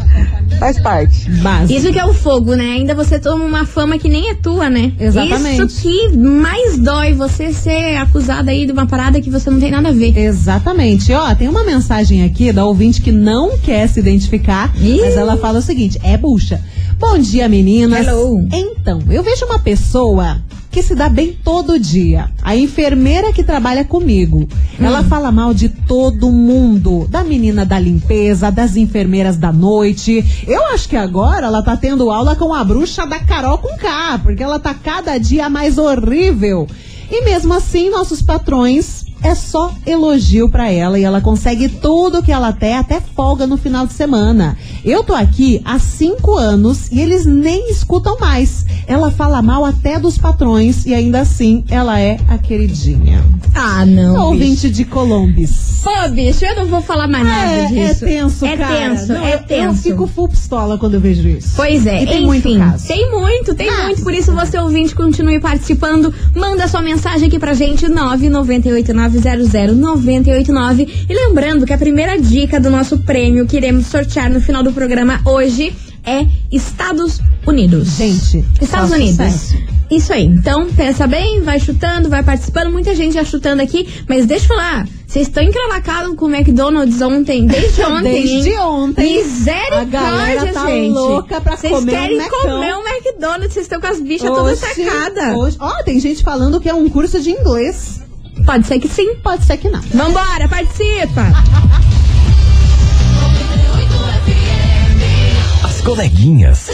Faz 0.58 0.80
parte. 0.80 1.28
Básico. 1.42 1.78
Isso 1.78 1.92
que 1.92 1.98
é 1.98 2.04
o 2.04 2.14
fogo, 2.14 2.54
né? 2.54 2.72
Ainda 2.72 2.94
você 2.94 3.18
toma 3.18 3.44
uma 3.44 3.66
fama 3.66 3.98
que 3.98 4.08
nem 4.08 4.30
é 4.30 4.34
tua, 4.34 4.70
né? 4.70 4.92
Exatamente. 5.00 5.62
Isso 5.66 5.82
que 5.82 6.16
mais 6.16 6.78
dói 6.78 7.12
você 7.14 7.52
ser 7.52 7.96
acusada 7.96 8.50
aí 8.50 8.64
de 8.66 8.72
uma 8.72 8.86
parada 8.86 9.20
que 9.20 9.30
você 9.30 9.50
não 9.50 9.58
tem 9.58 9.70
nada 9.70 9.88
a 9.88 9.92
ver. 9.92 10.16
Exatamente. 10.16 11.12
Ó, 11.12 11.34
tem 11.34 11.48
uma 11.48 11.64
mensagem 11.64 12.22
aqui 12.24 12.52
da 12.52 12.64
ouvinte 12.64 13.00
que 13.00 13.10
não 13.10 13.58
quer 13.58 13.88
se 13.88 13.98
identificar, 13.98 14.72
Ih. 14.76 15.00
mas 15.00 15.16
ela 15.16 15.36
fala 15.36 15.58
o 15.58 15.62
seguinte: 15.62 15.98
é 16.04 16.16
bucha. 16.16 16.60
Bom 16.98 17.18
dia, 17.18 17.48
meninas. 17.48 18.06
Hello. 18.06 18.46
Então, 18.52 19.02
eu 19.10 19.22
vejo 19.24 19.44
uma 19.46 19.58
pessoa 19.58 20.40
que 20.72 20.82
se 20.82 20.94
dá 20.94 21.08
bem 21.08 21.36
todo 21.44 21.78
dia. 21.78 22.30
A 22.42 22.56
enfermeira 22.56 23.30
que 23.30 23.44
trabalha 23.44 23.84
comigo. 23.84 24.48
Hum. 24.80 24.84
Ela 24.84 25.04
fala 25.04 25.30
mal 25.30 25.52
de 25.52 25.68
todo 25.68 26.32
mundo. 26.32 27.06
Da 27.10 27.22
menina 27.22 27.66
da 27.66 27.78
limpeza, 27.78 28.50
das 28.50 28.74
enfermeiras 28.74 29.36
da 29.36 29.52
noite. 29.52 30.24
Eu 30.48 30.64
acho 30.68 30.88
que 30.88 30.96
agora 30.96 31.46
ela 31.46 31.62
tá 31.62 31.76
tendo 31.76 32.10
aula 32.10 32.34
com 32.34 32.54
a 32.54 32.64
bruxa 32.64 33.06
da 33.06 33.20
Carol 33.20 33.58
com 33.58 33.76
K, 33.76 34.20
porque 34.22 34.42
ela 34.42 34.58
tá 34.58 34.72
cada 34.72 35.18
dia 35.18 35.50
mais 35.50 35.76
horrível. 35.76 36.66
E 37.10 37.22
mesmo 37.22 37.52
assim, 37.52 37.90
nossos 37.90 38.22
patrões 38.22 39.01
é 39.22 39.34
só 39.34 39.72
elogio 39.86 40.48
pra 40.48 40.70
ela 40.70 40.98
e 40.98 41.04
ela 41.04 41.20
consegue 41.20 41.68
tudo 41.68 42.22
que 42.22 42.32
ela 42.32 42.52
quer, 42.52 42.76
até 42.78 43.00
folga 43.00 43.46
no 43.46 43.56
final 43.56 43.86
de 43.86 43.92
semana. 43.92 44.56
Eu 44.84 45.04
tô 45.04 45.14
aqui 45.14 45.60
há 45.64 45.78
cinco 45.78 46.34
anos 46.36 46.90
e 46.90 47.00
eles 47.00 47.24
nem 47.26 47.70
escutam 47.70 48.18
mais. 48.18 48.64
Ela 48.86 49.10
fala 49.10 49.40
mal 49.42 49.64
até 49.64 49.98
dos 49.98 50.18
patrões 50.18 50.84
e 50.86 50.94
ainda 50.94 51.20
assim 51.20 51.64
ela 51.68 52.00
é 52.00 52.18
a 52.28 52.36
queridinha. 52.38 53.24
Ah, 53.54 53.84
não. 53.86 54.12
bicho. 54.14 54.22
Ouvinte 54.26 54.70
de 54.70 54.84
Colombes. 54.84 55.80
Pô, 55.84 56.08
bicho, 56.10 56.44
eu 56.44 56.56
não 56.56 56.66
vou 56.66 56.80
falar 56.80 57.06
mais 57.08 57.24
nada 57.26 57.50
É, 57.52 57.60
é 57.64 57.66
disso. 57.88 58.04
tenso, 58.04 58.46
é 58.46 58.56
cara. 58.56 58.76
tenso, 58.76 59.12
Não, 59.12 59.24
é 59.26 59.36
tenso. 59.36 59.64
Eu 59.68 59.74
fico 59.74 60.06
full 60.06 60.28
pistola 60.28 60.78
quando 60.78 60.94
eu 60.94 61.00
vejo 61.00 61.28
isso. 61.28 61.52
Pois 61.56 61.86
é, 61.86 62.02
E 62.02 62.06
tem 62.06 62.16
enfim, 62.18 62.26
muito 62.26 62.58
caso. 62.58 62.86
tem 62.88 63.10
muito, 63.10 63.54
tem 63.54 63.68
Ah, 63.68 63.84
muito. 63.86 64.02
Por 64.02 64.14
isso 64.14 64.32
você 64.32 64.58
ouvinte 64.58 64.94
continue 64.94 65.38
participando. 65.40 66.12
Manda 66.34 66.66
sua 66.68 66.80
mensagem 66.82 67.28
aqui 67.28 67.38
pra 67.38 67.52
gente 67.52 67.88
998900989 69.20 71.06
e 71.08 71.14
lembrando 71.14 71.66
que 71.66 71.72
a 71.72 71.78
primeira 71.78 72.18
dica 72.18 72.60
do 72.60 72.70
nosso 72.70 72.98
prêmio 72.98 73.46
que 73.46 73.56
iremos 73.56 73.86
sortear 73.86 74.30
no 74.30 74.40
final 74.40 74.62
do 74.62 74.72
programa 74.72 75.20
hoje 75.24 75.72
é 76.04 76.26
Estados 76.50 77.20
Unidos. 77.46 77.96
Gente, 77.96 78.44
Estados 78.60 78.90
Unidos. 78.90 79.12
sucesso. 79.16 79.56
Isso 79.90 80.12
aí. 80.12 80.24
Então, 80.24 80.68
pensa 80.72 81.06
bem, 81.06 81.42
vai 81.42 81.60
chutando, 81.60 82.08
vai 82.08 82.22
participando. 82.22 82.70
Muita 82.72 82.94
gente 82.94 83.12
já 83.12 83.24
chutando 83.24 83.60
aqui. 83.60 83.86
Mas 84.08 84.24
deixa 84.24 84.44
eu 84.46 84.48
falar, 84.48 84.88
vocês 85.06 85.28
estão 85.28 85.42
encravacados 85.42 86.16
com 86.16 86.24
o 86.24 86.34
McDonald's 86.34 87.02
ontem, 87.02 87.46
desde 87.46 87.82
ontem. 87.82 88.22
Desde 88.22 88.56
ontem. 88.56 89.18
Misericórdia, 89.18 90.50
A 90.50 90.52
tá 90.52 90.66
gente. 90.66 90.88
louca 90.88 91.40
pra 91.42 91.56
Vocês 91.56 91.72
comer 91.74 91.92
um 91.92 91.94
querem 91.94 92.28
comer 92.30 92.74
um 92.74 92.88
McDonald's, 92.88 93.52
vocês 93.52 93.66
estão 93.66 93.80
com 93.80 93.86
as 93.86 94.00
bichas 94.00 94.30
todas 94.30 94.58
sacadas. 94.58 95.56
Ó, 95.60 95.82
tem 95.82 96.00
gente 96.00 96.22
falando 96.22 96.58
que 96.58 96.70
é 96.70 96.74
um 96.74 96.88
curso 96.88 97.20
de 97.20 97.30
inglês. 97.30 98.00
Pode 98.44 98.66
ser 98.66 98.78
que 98.78 98.88
sim. 98.88 99.14
Pode 99.16 99.44
ser 99.44 99.56
que 99.56 99.68
não. 99.68 99.80
Vambora, 99.80 100.48
participa! 100.48 101.32
As 105.64 105.80
coleguinhas. 105.80 106.70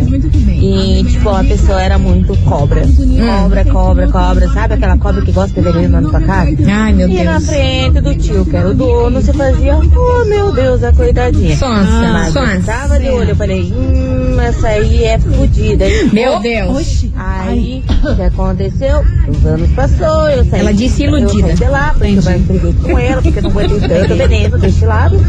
e, 0.49 1.03
tipo, 1.03 1.27
a 1.27 1.43
pessoa 1.43 1.81
era 1.81 1.97
muito 1.97 2.37
cobra. 2.45 2.83
Cobra, 2.87 3.65
cobra, 3.65 4.07
cobra. 4.09 4.47
Sabe 4.53 4.75
aquela 4.75 4.97
cobra 4.97 5.21
que 5.23 5.33
gosta 5.33 5.61
de 5.61 5.69
veneno 5.69 5.99
na 5.99 6.09
tua 6.09 6.21
casa? 6.21 6.55
Ai, 6.71 6.93
meu 6.93 7.09
E 7.09 7.21
na 7.21 7.31
Deus. 7.33 7.47
frente 7.47 7.99
do 7.99 8.15
tio, 8.15 8.45
que 8.45 8.55
era 8.55 8.69
o 8.69 8.73
dono, 8.73 9.21
você 9.21 9.33
fazia, 9.33 9.75
oh 9.75 10.23
meu 10.23 10.53
Deus, 10.53 10.81
a 10.85 10.93
coitadinha. 10.93 11.57
Sonsa, 11.57 12.31
sonsa. 12.31 12.61
tava 12.65 12.97
de 12.97 13.09
olho, 13.09 13.31
eu 13.31 13.35
falei, 13.35 13.63
hum, 13.63 14.26
essa 14.39 14.67
aí 14.67 15.03
é 15.03 15.19
fodida, 15.19 15.87
hein? 15.87 16.09
Meu 16.13 16.39
Deus. 16.39 16.77
Oxi. 16.77 17.11
Aí, 17.15 17.83
o 18.03 18.15
que 18.15 18.21
aconteceu? 18.21 19.03
Os 19.27 19.45
anos 19.45 19.69
passou, 19.71 20.29
eu 20.29 20.45
saí. 20.45 20.59
Ela 20.61 20.73
disse 20.73 21.03
iludida. 21.03 21.49
Eu 21.49 21.57
saí 21.57 21.67
de 21.67 21.71
lá, 21.71 21.95
porque 21.97 22.17
eu 22.17 22.23
mais 22.23 22.41
briguei 22.41 22.73
com 22.73 22.99
ela, 22.99 23.21
porque 23.21 23.39
eu 23.39 23.43
não 23.43 23.49
aguentei 23.51 23.79
tanto 23.87 24.15
veneno 24.15 24.57
deste 24.57 24.85
lado. 24.85 25.19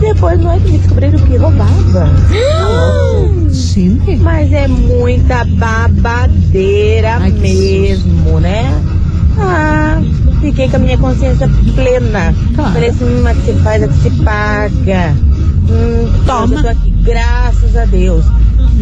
Depois 0.00 0.40
nós 0.40 0.62
me 0.62 0.78
descobriram 0.78 1.18
que 1.18 1.36
roubava. 1.36 2.10
Gente. 3.50 4.16
Mas 4.16 4.52
é 4.52 4.68
muita 4.68 5.44
babadeira 5.44 7.16
Ai, 7.20 7.30
que 7.30 7.40
mesmo, 7.40 8.40
né? 8.40 8.64
Ah, 9.38 10.00
fiquei 10.40 10.68
com 10.68 10.76
a 10.76 10.78
minha 10.78 10.98
consciência 10.98 11.48
plena. 11.74 12.34
Claro. 12.54 12.72
Falei 12.72 12.90
assim, 12.90 13.04
hum, 13.04 13.26
a 13.26 13.34
que 13.34 13.40
se 13.42 13.52
faz, 13.62 13.82
a 13.82 13.88
que 13.88 13.94
se 13.94 14.10
paga. 14.22 15.14
Hum, 15.68 16.24
Toma. 16.26 16.54
Eu 16.56 16.62
tô 16.62 16.68
aqui, 16.68 16.94
graças 17.06 17.76
a 17.76 17.84
Deus. 17.84 18.24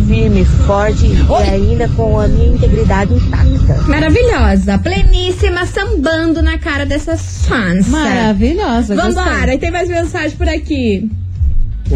Firme, 0.09 0.45
forte 0.67 1.07
e 1.07 1.51
ainda 1.51 1.89
com 1.91 2.19
a 2.19 2.27
minha 2.27 2.55
integridade 2.55 3.15
intacta. 3.15 3.83
Maravilhosa, 3.87 4.79
pleníssima, 4.79 5.67
sambando 5.67 6.43
na 6.43 6.59
cara 6.59 6.85
dessas 6.85 7.47
fãs. 7.47 7.87
Maravilhosa. 7.87 8.97
Vambora, 8.97 9.31
gostei. 9.31 9.55
e 9.55 9.59
tem 9.59 9.71
mais 9.71 9.89
mensagem 9.89 10.37
por 10.37 10.49
aqui. 10.49 11.09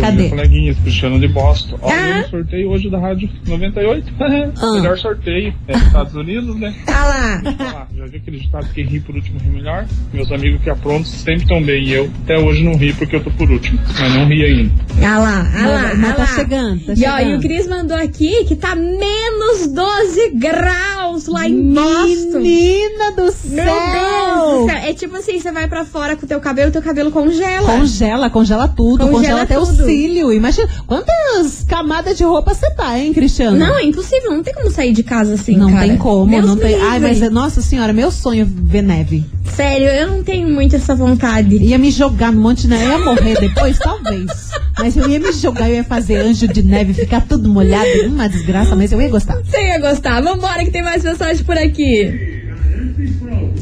Cadê? 0.01 0.29
coleguinhas, 0.29 0.77
Cristiano 0.79 1.19
de 1.19 1.29
Boston. 1.29 1.79
Ó, 1.83 1.91
Ah. 1.91 2.21
eu 2.21 2.29
sorteio 2.29 2.71
hoje 2.71 2.91
da 2.91 2.99
Rádio 2.99 3.29
98. 3.47 4.13
Ah. 4.61 4.73
Melhor 4.73 4.99
sorteio 4.99 5.55
é 5.67 5.73
Estados 5.77 6.15
Unidos, 6.15 6.57
né? 6.57 6.75
Ah 6.87 7.07
lá. 7.07 7.43
Olha 7.45 7.73
lá, 7.73 7.89
já 7.97 8.05
viu 8.07 8.17
aquele 8.17 8.39
ditado 8.39 8.67
que 8.73 8.83
ri 8.83 9.01
por 9.01 9.15
último 9.15 9.39
ri 9.41 9.51
melhor? 9.51 9.87
Meus 10.13 10.31
amigos 10.33 10.63
que 10.63 10.71
aprontam 10.71 11.05
sempre 11.05 11.43
estão 11.43 11.63
bem. 11.63 11.85
E 11.85 11.93
eu 11.93 12.11
até 12.25 12.39
hoje 12.39 12.63
não 12.65 12.77
ri 12.77 12.93
porque 12.93 13.17
eu 13.17 13.23
tô 13.25 13.31
por 13.31 13.51
último. 13.51 13.79
Mas 13.99 14.15
não 14.15 14.27
ri 14.27 14.45
ainda. 14.45 14.73
Ah 15.05 15.19
lá, 15.19 15.47
ah 15.55 15.69
lá, 15.69 15.95
Mas 15.95 16.11
ah 16.11 16.15
tá 16.15 16.23
lá. 16.23 16.27
chegando, 16.29 16.81
tá 16.87 16.93
e, 16.97 17.05
ó, 17.07 17.17
chegando. 17.19 17.31
e 17.31 17.35
o 17.37 17.41
Cris 17.41 17.67
mandou 17.69 17.97
aqui 17.97 18.45
que 18.45 18.57
tá 18.57 18.75
menos 18.75 19.69
12 19.73 20.31
graus 20.35 21.27
lá 21.27 21.49
em 21.49 21.73
Boston. 21.75 22.39
Menina 22.41 23.13
do 23.13 23.23
Meu 23.23 23.33
céu! 23.33 23.65
Deus 23.65 24.61
do 24.63 24.67
céu. 24.67 24.79
É 24.89 24.95
tipo 24.95 25.17
assim, 25.17 25.39
você 25.41 25.53
vai 25.53 25.69
pra 25.69 25.85
fora 25.85 26.17
com 26.17 26.25
o 26.25 26.29
teu 26.29 26.41
cabelo, 26.41 26.69
o 26.69 26.73
teu 26.73 26.83
cabelo 26.83 27.11
congela. 27.11 27.67
Congela, 27.67 28.31
congela 28.31 28.69
tudo, 28.69 28.99
Congela 29.07 29.13
congela, 29.19 29.43
até 29.43 29.55
tudo. 29.55 29.63
o 29.71 29.78
cílio. 29.85 30.33
Imagina 30.33 30.69
quantas 30.87 31.65
camadas 31.69 32.17
de 32.17 32.25
roupa 32.25 32.55
você 32.55 32.71
tá, 32.71 32.99
hein, 32.99 33.13
Cristiano? 33.13 33.57
Não, 33.59 33.79
é 33.79 33.85
impossível, 33.85 34.31
não 34.33 34.43
tem 34.43 34.55
como 34.55 34.71
sair 34.71 34.93
de 34.93 35.03
casa 35.03 35.35
assim, 35.35 35.57
não 35.57 35.71
cara. 35.73 35.87
tem 35.89 35.97
como, 35.97 36.31
Deus 36.31 36.47
não 36.47 36.57
tem. 36.57 36.75
Ai, 36.75 36.99
livre. 36.99 37.09
mas 37.09 37.23
é- 37.23 37.31
nossa 37.31 37.61
senhora, 37.63 37.93
meu 37.93 38.11
sonho 38.11 38.43
é 38.43 38.47
ver 38.49 38.83
neve. 38.83 39.25
Sério, 39.55 39.87
eu 39.89 40.07
não 40.09 40.23
tenho 40.23 40.49
muito 40.49 40.77
essa 40.77 40.95
vontade. 40.95 41.57
Ia 41.57 41.79
me 41.79 41.91
jogar 41.91 42.33
no 42.33 42.41
monte 42.41 42.63
de 42.63 42.69
neve, 42.69 42.85
eu 42.85 42.91
ia 42.91 42.99
morrer 42.99 43.41
depois, 43.41 43.79
talvez. 43.83 44.51
Mas 44.79 44.97
eu 44.97 45.09
ia 45.09 45.19
me 45.19 45.33
jogar, 45.33 45.69
eu 45.69 45.77
ia 45.77 45.85
fazer 45.85 46.19
anjo 46.19 46.47
de 46.47 46.63
neve, 46.63 46.95
ficar 46.95 47.23
tudo 47.23 47.49
molhado, 47.49 47.89
uma 48.07 48.29
desgraça, 48.29 48.77
mas 48.77 48.93
eu 48.93 49.01
ia 49.03 49.09
gostar. 49.09 49.37
Você 49.43 49.59
ia 49.59 49.81
gostar. 49.81 50.21
Vambora 50.23 50.65
que 50.65 50.71
tem 50.71 50.83
mais 50.83 51.03
mensagem 51.03 51.43
por 51.45 51.57
aqui. 51.57 52.37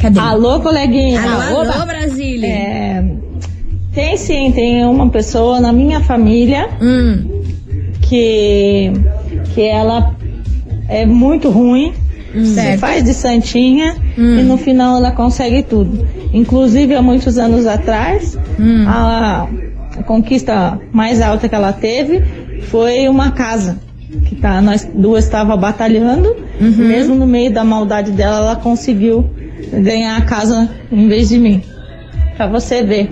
Cadê? 0.01 0.19
Alô, 0.19 0.61
coleguinha. 0.61 1.21
Alô, 1.23 1.61
alô, 1.63 1.87
Brasília. 1.87 2.47
É, 2.47 2.76
tem 3.97 4.17
sim, 4.17 4.53
tem 4.53 4.85
uma 4.85 5.09
pessoa 5.09 5.59
na 5.61 5.73
minha 5.73 6.01
família 6.01 6.69
Hum, 6.81 7.25
que, 8.03 8.93
que 9.55 9.63
ela 9.63 10.15
é 10.89 11.05
muito 11.07 11.49
ruim, 11.51 11.93
se 12.35 12.55
certo. 12.55 12.81
faz 12.81 13.03
de 13.03 13.15
santinha 13.15 13.95
Hum. 14.19 14.39
e 14.39 14.43
no 14.43 14.57
final 14.59 14.99
ela 14.99 15.11
consegue 15.13 15.63
tudo. 15.63 16.07
Inclusive, 16.33 16.95
há 16.95 17.03
muitos 17.03 17.39
anos 17.39 17.67
atrás, 17.67 18.39
Hum. 18.61 18.85
a, 18.87 19.49
a 19.99 20.03
conquista 20.03 20.79
mais 20.93 21.21
alta 21.23 21.49
que 21.49 21.55
ela 21.55 21.73
teve 21.73 22.23
foi 22.69 23.09
uma 23.09 23.31
casa. 23.33 23.79
Que 24.27 24.35
tá, 24.37 24.61
nós 24.61 24.89
duas 24.95 25.25
estava 25.25 25.57
batalhando, 25.57 26.37
Uhum. 26.61 26.71
mesmo 26.87 27.15
no 27.15 27.27
meio 27.27 27.51
da 27.53 27.65
maldade 27.65 28.13
dela, 28.13 28.37
ela 28.39 28.57
conseguiu 28.57 29.25
ganhar 29.73 30.17
a 30.17 30.21
casa 30.23 30.69
em 30.93 31.09
vez 31.09 31.29
de 31.31 31.39
mim. 31.39 31.63
Pra 32.37 32.47
você 32.47 32.83
ver. 32.83 33.11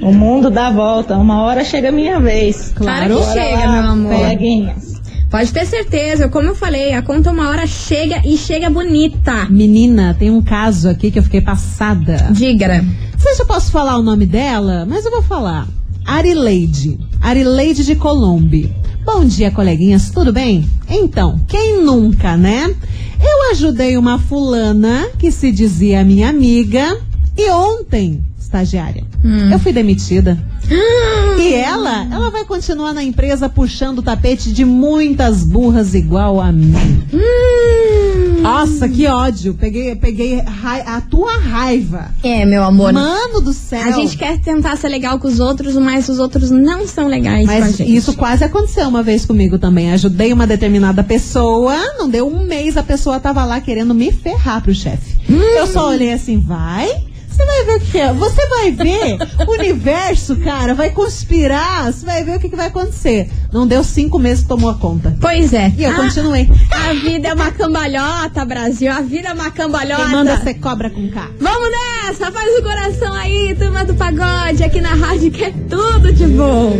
O 0.00 0.12
mundo 0.12 0.50
dá 0.50 0.70
volta, 0.70 1.16
uma 1.16 1.42
hora 1.42 1.64
chega 1.64 1.88
a 1.88 1.92
minha 1.92 2.20
vez. 2.20 2.72
Claro 2.74 3.14
que 3.14 3.20
Bora 3.20 3.32
chega, 3.32 3.66
lá, 3.66 3.82
meu 3.82 3.90
amor. 3.92 4.14
Coleguinhas. 4.14 4.96
Pode 5.30 5.52
ter 5.52 5.66
certeza, 5.66 6.28
como 6.28 6.48
eu 6.48 6.54
falei, 6.54 6.92
a 6.94 7.02
conta 7.02 7.30
uma 7.30 7.48
hora 7.48 7.66
chega 7.66 8.22
e 8.24 8.36
chega 8.36 8.70
bonita. 8.70 9.46
Menina, 9.50 10.14
tem 10.18 10.30
um 10.30 10.40
caso 10.40 10.88
aqui 10.88 11.10
que 11.10 11.18
eu 11.18 11.22
fiquei 11.22 11.40
passada. 11.40 12.28
Diga. 12.30 12.80
Não 12.80 13.18
sei 13.18 13.34
se 13.34 13.42
eu 13.42 13.46
posso 13.46 13.72
falar 13.72 13.98
o 13.98 14.02
nome 14.02 14.26
dela, 14.26 14.86
mas 14.86 15.04
eu 15.04 15.10
vou 15.10 15.22
falar. 15.22 15.66
Arileide. 16.04 16.98
Arileide 17.20 17.84
de 17.84 17.96
Colombe. 17.96 18.72
Bom 19.04 19.24
dia, 19.24 19.50
coleguinhas, 19.50 20.10
tudo 20.10 20.32
bem? 20.32 20.68
Então, 20.88 21.40
quem 21.48 21.82
nunca, 21.82 22.36
né? 22.36 22.72
Eu 23.20 23.50
ajudei 23.50 23.96
uma 23.96 24.18
fulana 24.18 25.08
que 25.18 25.30
se 25.30 25.50
dizia 25.50 26.04
minha 26.04 26.28
amiga 26.28 26.98
e 27.36 27.50
ontem, 27.50 28.22
estagiária, 28.46 29.04
eu 29.52 29.58
fui 29.58 29.72
demitida. 29.72 30.38
E 31.38 31.52
ela, 31.54 32.06
ela 32.10 32.30
vai 32.30 32.44
continuar 32.44 32.92
na 32.92 33.02
empresa 33.02 33.48
puxando 33.48 33.98
o 33.98 34.02
tapete 34.02 34.52
de 34.52 34.64
muitas 34.64 35.44
burras 35.44 35.94
igual 35.94 36.40
a 36.40 36.50
mim. 36.50 36.74
Nossa, 38.40 38.88
que 38.88 39.06
ódio. 39.06 39.54
Peguei, 39.54 39.94
peguei 39.96 40.40
a 40.40 41.00
tua 41.00 41.38
raiva. 41.38 42.10
É, 42.22 42.44
meu 42.44 42.62
amor. 42.62 42.92
Mano 42.92 43.40
do 43.40 43.52
céu. 43.52 43.82
A 43.82 43.90
gente 43.90 44.16
quer 44.16 44.38
tentar 44.38 44.76
ser 44.76 44.88
legal 44.88 45.18
com 45.18 45.26
os 45.26 45.40
outros, 45.40 45.74
mas 45.74 46.08
os 46.08 46.18
outros 46.18 46.50
não 46.50 46.86
são 46.86 47.08
legais 47.08 47.44
com 47.46 47.52
a 47.52 47.60
Mas 47.60 47.76
gente. 47.76 47.94
isso 47.94 48.12
quase 48.14 48.44
aconteceu 48.44 48.88
uma 48.88 49.02
vez 49.02 49.24
comigo 49.26 49.58
também. 49.58 49.92
Ajudei 49.92 50.32
uma 50.32 50.46
determinada 50.46 51.02
pessoa, 51.02 51.76
não 51.98 52.08
deu 52.08 52.28
um 52.28 52.44
mês, 52.44 52.76
a 52.76 52.82
pessoa 52.82 53.18
tava 53.18 53.44
lá 53.44 53.60
querendo 53.60 53.94
me 53.94 54.12
ferrar 54.12 54.62
pro 54.62 54.74
chefe. 54.74 55.16
Hum. 55.28 55.40
Eu 55.40 55.66
só 55.66 55.90
olhei 55.90 56.12
assim, 56.12 56.38
vai? 56.38 56.88
Você 57.56 57.64
vai 57.64 57.64
ver 57.64 57.76
o 57.76 57.80
que 57.90 57.98
é. 57.98 58.12
Você 58.12 58.46
vai 58.48 58.70
ver. 58.72 59.18
o 59.46 59.50
universo, 59.52 60.36
cara, 60.36 60.74
vai 60.74 60.90
conspirar. 60.90 61.90
Você 61.92 62.04
vai 62.04 62.22
ver 62.22 62.36
o 62.36 62.40
que, 62.40 62.48
que 62.48 62.56
vai 62.56 62.66
acontecer. 62.66 63.30
Não 63.52 63.66
deu 63.66 63.82
cinco 63.82 64.18
meses 64.18 64.42
que 64.42 64.48
tomou 64.48 64.70
a 64.70 64.74
conta. 64.74 65.16
Pois 65.20 65.52
é. 65.52 65.72
E 65.76 65.84
eu 65.84 65.90
Ah, 65.90 65.94
continuei. 65.94 66.48
A 66.70 66.92
vida 66.92 67.28
é 67.28 67.34
uma 67.34 67.50
cambalhota, 67.50 68.44
Brasil. 68.44 68.92
A 68.92 69.00
vida 69.00 69.28
é 69.28 69.32
uma 69.32 69.50
cambalhota. 69.50 70.02
Quem 70.02 70.12
manda 70.12 70.36
ser 70.42 70.54
cobra 70.54 70.90
com 70.90 71.08
K. 71.10 71.30
Vamos 71.40 71.70
nessa, 71.70 72.30
faz 72.30 72.58
o 72.58 72.62
coração 72.62 73.14
aí, 73.14 73.54
turma 73.58 73.84
do 73.84 73.94
pagode, 73.94 74.62
aqui 74.62 74.80
na 74.80 74.94
rádio 74.94 75.30
que 75.30 75.44
é 75.44 75.50
tudo 75.68 76.12
de 76.12 76.26
bom. 76.26 76.76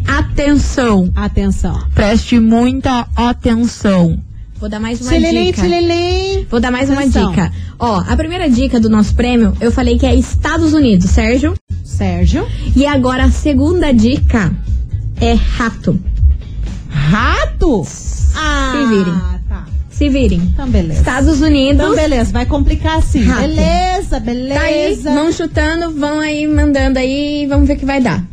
Atenção, 0.06 1.10
Atenção. 1.16 1.78
preste 1.94 2.38
muita 2.38 3.06
atenção. 3.16 4.18
Vou 4.58 4.68
dar 4.68 4.80
mais 4.80 5.00
uma 5.00 5.10
Tchililim, 5.10 5.46
dica. 5.46 5.62
tchililim. 5.62 6.46
Vou 6.50 6.60
dar 6.60 6.70
mais 6.70 6.88
uma 6.88 7.00
Atenção. 7.00 7.30
dica. 7.30 7.52
Ó, 7.78 8.02
a 8.06 8.16
primeira 8.16 8.48
dica 8.48 8.80
do 8.80 8.88
nosso 8.88 9.14
prêmio, 9.14 9.52
eu 9.60 9.70
falei 9.70 9.98
que 9.98 10.06
é 10.06 10.14
Estados 10.14 10.72
Unidos, 10.72 11.10
Sérgio. 11.10 11.54
Sérgio. 11.84 12.46
E 12.74 12.86
agora 12.86 13.24
a 13.24 13.30
segunda 13.30 13.92
dica 13.92 14.54
é 15.20 15.34
rato. 15.34 15.98
Rato? 16.88 17.82
Ah, 18.34 18.72
Se 18.72 18.86
virem. 18.88 19.14
Tá. 19.48 19.64
Se 19.90 20.08
virem. 20.08 20.38
Então, 20.38 20.68
beleza. 20.68 21.00
Estados 21.00 21.40
Unidos. 21.42 21.82
Então, 21.82 21.94
beleza, 21.94 22.32
vai 22.32 22.46
complicar 22.46 22.98
assim. 22.98 23.22
Rato. 23.24 23.40
Beleza, 23.42 24.08
Tá 24.10 24.16
aí, 24.16 24.24
beleza. 24.24 25.12
vão 25.12 25.32
chutando, 25.32 25.90
vão 25.92 26.18
aí 26.20 26.46
mandando 26.46 26.98
aí, 26.98 27.46
vamos 27.46 27.66
ver 27.68 27.74
o 27.74 27.78
que 27.78 27.84
vai 27.86 28.00
dar. 28.00 28.24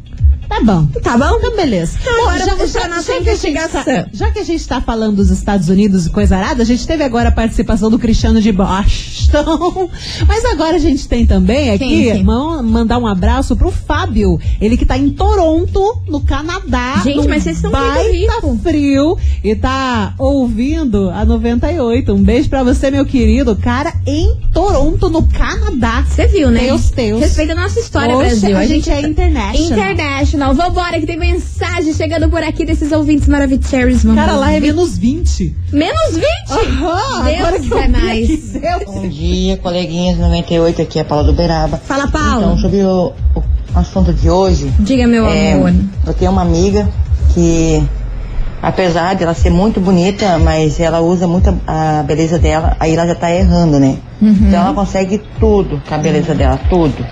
Tá 0.54 0.62
bom. 0.64 0.86
Tá 1.02 1.18
bom? 1.18 1.38
Então, 1.38 1.56
beleza. 1.56 1.98
Agora 2.06 2.46
Bom, 2.46 2.58
puxa 2.58 2.82
a 2.84 2.88
nossa 2.88 3.04
que 3.04 3.12
a 3.12 3.16
gente 3.16 3.22
investigação. 3.24 3.84
tá- 3.84 4.06
já 4.14 4.32
que 4.32 4.40
a 4.40 4.44
gente 4.44 4.68
tá 4.68 4.80
falando 4.82 5.16
dos 5.18 5.30
Estados 5.32 5.68
Unidos 5.70 6.06
e 6.06 6.10
coisa 6.10 6.38
arada, 6.38 6.62
a 6.62 6.66
gente 6.66 6.86
teve 6.86 7.04
agora 7.04 7.30
a 7.30 7.32
participação 7.32 7.90
do 7.90 7.98
Cristiano 7.98 8.40
de 8.42 8.52
Boston. 8.52 9.90
Mas 10.28 10.46
agora 10.46 10.76
a 10.76 10.80
gente 10.80 11.08
tem 11.08 11.26
também 11.26 11.72
aqui, 11.72 12.12
quem? 12.12 12.24
man- 12.24 12.62
mandar 12.62 12.98
um 13.00 13.08
abraço 13.08 13.56
pro 13.56 13.72
Fábio. 13.72 14.40
Ele 14.62 14.78
que 14.78 14.86
tá 14.86 14.98
em 14.98 15.10
Toronto, 15.10 16.02
no 16.08 16.22
Canadá. 16.22 17.02
Gente, 17.04 17.28
mas 17.28 17.44
vocês 17.44 17.62
muito 17.62 17.72
baita 17.76 18.42
frio 18.62 19.18
e 19.44 19.56
tá 19.56 20.14
ouvindo 20.20 21.10
a 21.10 21.26
98. 21.26 22.14
Um 22.14 22.24
beijo 22.24 22.50
pra 22.50 22.64
você, 22.64 22.92
meu 22.92 23.06
querido. 23.06 23.56
Cara, 23.56 23.94
em 24.06 24.36
Toronto, 24.54 25.10
no 25.10 25.24
Canadá. 25.24 26.04
Você 26.08 26.28
viu, 26.28 26.52
né? 26.52 26.62
Deus, 26.68 26.92
Deus. 26.92 27.20
Respeita 27.22 27.54
a 27.54 27.56
nossa 27.56 27.80
história, 27.80 28.14
Poxa, 28.16 28.28
Brasil. 28.30 28.58
a 28.58 28.66
gente 28.66 28.90
é 28.90 29.02
international. 29.02 29.66
International. 29.80 30.43
Vambora, 30.52 31.00
que 31.00 31.06
tem 31.06 31.18
mensagem 31.18 31.94
chegando 31.94 32.30
por 32.30 32.44
aqui 32.44 32.66
desses 32.66 32.92
ouvintes 32.92 33.28
maravilhosos. 33.28 34.04
Vamos 34.04 34.16
Cara, 34.20 34.34
lá 34.36 34.52
é 34.52 34.60
menos 34.60 34.98
20. 34.98 35.56
Menos 35.72 36.16
20? 36.16 36.26
Aham, 36.52 37.24
Deus 37.24 37.38
agora 37.40 37.60
que 37.60 37.74
é 37.74 37.88
mais. 37.88 38.28
Deus. 38.28 38.84
Bom 38.86 39.08
dia, 39.08 39.58
coleguinhas 39.58 40.18
98, 40.18 40.82
aqui 40.82 41.00
é 41.00 41.02
a 41.04 41.06
Paula 41.06 41.24
do 41.24 41.34
Beraba. 41.34 41.78
Fala, 41.78 42.08
Paulo. 42.08 42.42
Então, 42.44 42.58
sobre 42.58 42.84
o, 42.84 43.14
o 43.36 43.44
assunto 43.76 44.12
de 44.14 44.30
hoje, 44.30 44.72
Diga, 44.80 45.08
meu 45.08 45.26
é, 45.26 45.54
amor. 45.54 45.74
eu 46.06 46.14
tenho 46.14 46.32
uma 46.32 46.42
amiga 46.42 46.88
que, 47.34 47.82
apesar 48.62 49.16
de 49.16 49.24
ela 49.24 49.34
ser 49.34 49.50
muito 49.50 49.80
bonita, 49.80 50.38
mas 50.40 50.80
ela 50.80 51.00
usa 51.00 51.28
muito 51.28 51.58
a, 51.66 52.00
a 52.00 52.04
beleza 52.04 52.38
dela, 52.38 52.76
aí 52.80 52.94
ela 52.94 53.08
já 53.08 53.16
tá 53.16 53.32
errando, 53.32 53.80
né? 53.80 53.98
Uhum. 54.22 54.30
Então 54.48 54.62
ela 54.62 54.74
consegue 54.74 55.22
tudo 55.40 55.82
com 55.88 55.96
a 55.96 55.98
beleza 55.98 56.34
dela, 56.36 56.60
tudo. 56.70 57.06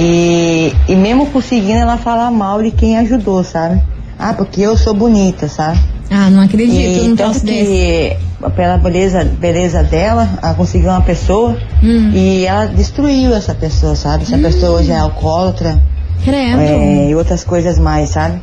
E, 0.00 0.72
e 0.88 0.94
mesmo 0.94 1.26
conseguindo, 1.26 1.80
ela 1.80 1.96
fala 1.98 2.30
mal 2.30 2.62
de 2.62 2.70
quem 2.70 2.96
ajudou, 2.98 3.42
sabe? 3.42 3.82
Ah, 4.16 4.32
porque 4.32 4.60
eu 4.60 4.76
sou 4.76 4.94
bonita, 4.94 5.48
sabe? 5.48 5.78
Ah, 6.10 6.30
não 6.30 6.42
acredito 6.42 6.72
E 7.04 7.08
num 7.08 7.16
tanto 7.16 7.40
que 7.40 8.16
pela 8.54 8.78
beleza, 8.78 9.24
beleza 9.24 9.82
dela, 9.82 10.28
ela 10.40 10.54
conseguiu 10.54 10.90
uma 10.90 11.00
pessoa 11.02 11.56
Hum. 11.82 12.10
e 12.14 12.46
ela 12.46 12.66
destruiu 12.66 13.34
essa 13.34 13.54
pessoa, 13.54 13.96
sabe? 13.96 14.22
Essa 14.22 14.38
pessoa 14.38 14.78
hoje 14.78 14.92
é 14.92 14.96
alcoólatra 14.96 15.82
Credo. 16.24 16.60
é, 16.60 17.10
e 17.10 17.14
outras 17.16 17.42
coisas 17.42 17.76
mais, 17.78 18.10
sabe? 18.10 18.40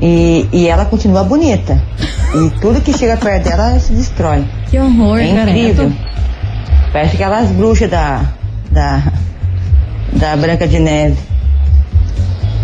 E, 0.00 0.48
e 0.52 0.68
ela 0.68 0.84
continua 0.84 1.24
bonita. 1.24 1.80
E 2.34 2.50
tudo 2.60 2.80
que 2.80 2.92
chega 2.96 3.16
perto 3.16 3.48
dela 3.48 3.70
ela 3.70 3.80
se 3.80 3.92
destrói. 3.92 4.44
Que 4.70 4.78
horror, 4.78 5.18
É 5.18 5.26
credo. 5.32 5.48
incrível. 5.50 5.92
Parece 6.92 7.14
aquelas 7.16 7.50
bruxas 7.50 7.90
da, 7.90 8.22
da, 8.70 9.02
da 10.14 10.36
Branca 10.36 10.66
de 10.66 10.78
Neve. 10.78 11.16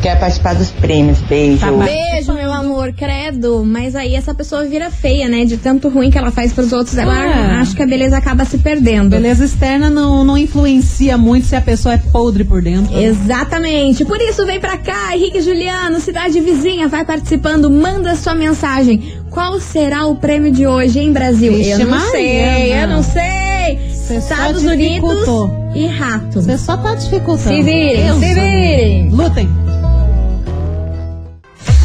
Quer 0.03 0.19
participar 0.19 0.55
dos 0.55 0.71
prêmios. 0.71 1.19
Beijo. 1.29 1.59
Tá 1.59 1.71
Beijo, 1.73 2.33
meu 2.33 2.51
amor, 2.51 2.91
credo. 2.95 3.63
Mas 3.67 3.95
aí 3.95 4.15
essa 4.15 4.33
pessoa 4.33 4.65
vira 4.65 4.91
feia, 4.91 5.29
né? 5.29 5.45
De 5.45 5.59
tanto 5.59 5.91
ruim 5.91 6.11
que 6.11 6.17
ela 6.17 6.31
faz 6.31 6.55
pros 6.55 6.73
outros. 6.73 6.97
Agora 6.97 7.19
Ah. 7.31 7.61
acho 7.61 7.77
que 7.77 7.83
a 7.83 7.87
beleza 7.87 8.17
acaba 8.17 8.47
se 8.47 8.57
perdendo. 8.57 9.11
Beleza 9.11 9.45
externa 9.45 9.91
não, 9.91 10.25
não 10.25 10.39
influencia 10.39 11.19
muito 11.19 11.47
se 11.49 11.55
a 11.55 11.61
pessoa 11.61 11.97
é 11.97 11.99
podre 11.99 12.45
por 12.45 12.63
dentro. 12.63 12.99
Exatamente. 12.99 14.03
Por 14.07 14.19
isso, 14.23 14.47
vem 14.47 14.59
pra 14.59 14.79
cá, 14.79 15.15
Henrique 15.15 15.43
Juliano, 15.43 16.01
cidade 16.01 16.41
vizinha, 16.41 16.89
vai 16.89 17.05
participando, 17.05 17.71
manda 17.71 18.17
sua 18.17 18.35
mensagem. 18.35 19.03
Qual 19.29 19.61
será 19.61 20.07
o 20.07 20.17
prêmio 20.17 20.51
de 20.51 20.67
hoje, 20.67 20.99
hein, 20.99 21.13
Brasil? 21.13 21.53
Vixe, 21.53 21.73
eu 21.73 21.79
não 21.81 21.91
Maria, 21.91 22.11
sei, 22.11 22.83
eu 22.83 22.89
não. 22.89 23.03
sei. 23.03 23.79
Você 23.93 24.15
Estados 24.17 24.65
Unidos. 24.65 25.60
E 25.75 25.87
rato. 25.87 26.41
Você 26.43 26.59
só 26.59 26.77
tá 26.77 26.95
dificultando. 26.95 27.57
Se 27.57 27.63
virem, 27.63 28.05
Deus 28.07 28.19
se 28.19 28.35
virem. 28.35 29.11
Lutem. 29.11 29.49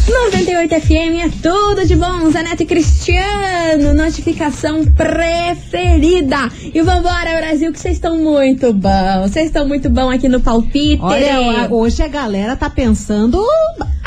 98 0.07 0.81
FM 0.81 1.25
é 1.25 1.29
tudo 1.41 1.85
de 1.85 1.95
bom. 1.95 2.29
Zaneto 2.31 2.63
e 2.63 2.65
Cristiano, 2.65 3.93
notificação 3.93 4.85
preferida. 4.85 6.49
E 6.73 6.81
vambora, 6.81 7.35
Brasil, 7.37 7.71
que 7.71 7.79
vocês 7.79 7.95
estão 7.95 8.17
muito 8.17 8.71
bom. 8.71 9.21
Vocês 9.23 9.47
estão 9.47 9.67
muito 9.67 9.89
bom 9.89 10.09
aqui 10.09 10.29
no 10.29 10.39
palpite. 10.39 10.99
Olha, 11.01 11.67
hoje 11.71 12.01
a 12.03 12.07
galera 12.07 12.55
tá 12.55 12.69
pensando 12.69 13.43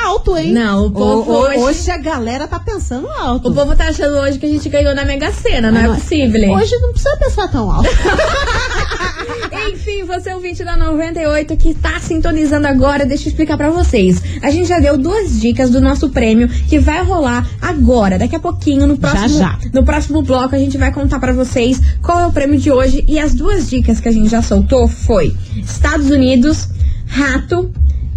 alto, 0.03 0.37
hein? 0.37 0.53
Não, 0.53 0.87
o 0.87 0.91
povo 0.91 1.31
O- 1.33 1.37
hoje- 1.41 1.59
hoje... 1.59 1.91
a 1.91 1.99
galera 1.99 2.47
tá 2.47 2.59
pensando 2.61 3.09
alto. 3.09 3.49
O 3.51 3.55
povo 3.55 3.75
tá 3.77 3.89
achando 3.89 4.17
hoje 4.19 4.39
que 4.39 4.47
a 4.47 4.49
gente 4.49 4.69
ganhou 4.69 4.95
na 4.95 5.05
Mega 5.05 5.33
Sena, 5.33 5.71
não, 5.71 5.79
Ah, 5.81 5.83
é 5.83 5.87
não 5.89 5.95
é. 5.95 5.99
possível. 5.99 6.53
Hoje 6.53 6.77
não 6.81 6.93
precisa 6.93 7.17
pensar 7.19 7.49
tão 7.49 7.71
alto. 7.71 7.89
Enfim, 9.71 10.05
você 10.05 10.31
é 10.31 10.37
o 10.37 10.41
20 10.41 10.65
da 10.65 10.77
98 10.77 11.57
que 11.57 11.75
tá 11.75 12.01
sintonizando 12.01 12.67
agora, 12.67 13.05
deixa 13.05 13.25
eu 13.25 13.29
explicar 13.29 13.57
pra 13.57 13.71
vocês. 13.71 14.23
A 14.43 14.51
gente 14.51 14.67
já 14.67 14.79
deu 14.79 14.97
duas 14.97 15.39
dicas 15.41 15.69
do 15.71 15.81
nosso 15.81 16.09
prêmio 16.09 16.49
que 16.49 16.79
vai 16.79 17.03
rolar 17.05 17.47
agora, 17.61 18.19
daqui 18.19 18.35
a 18.35 18.41
pouquinho, 18.41 18.87
no 18.87 18.97
próximo, 18.97 19.39
já. 19.39 19.59
no 19.73 19.85
próximo 19.85 20.23
bloco 20.23 20.55
a 20.55 20.59
gente 20.59 20.79
vai 20.79 20.91
contar 20.91 21.21
pra 21.21 21.33
vocês 21.33 21.81
qual 22.01 22.19
é 22.21 22.27
o 22.27 22.33
prêmio 22.33 22.59
de 22.59 22.71
hoje 22.71 23.05
e 23.07 23.19
as 23.19 23.35
duas 23.35 23.69
dicas 23.69 24.01
que 24.01 24.09
a 24.09 24.13
gente 24.13 24.31
já 24.31 24.41
soltou 24.41 24.89
foi 24.89 25.37
Estados 25.57 26.09
Unidos, 26.11 26.69
rato 27.07 27.71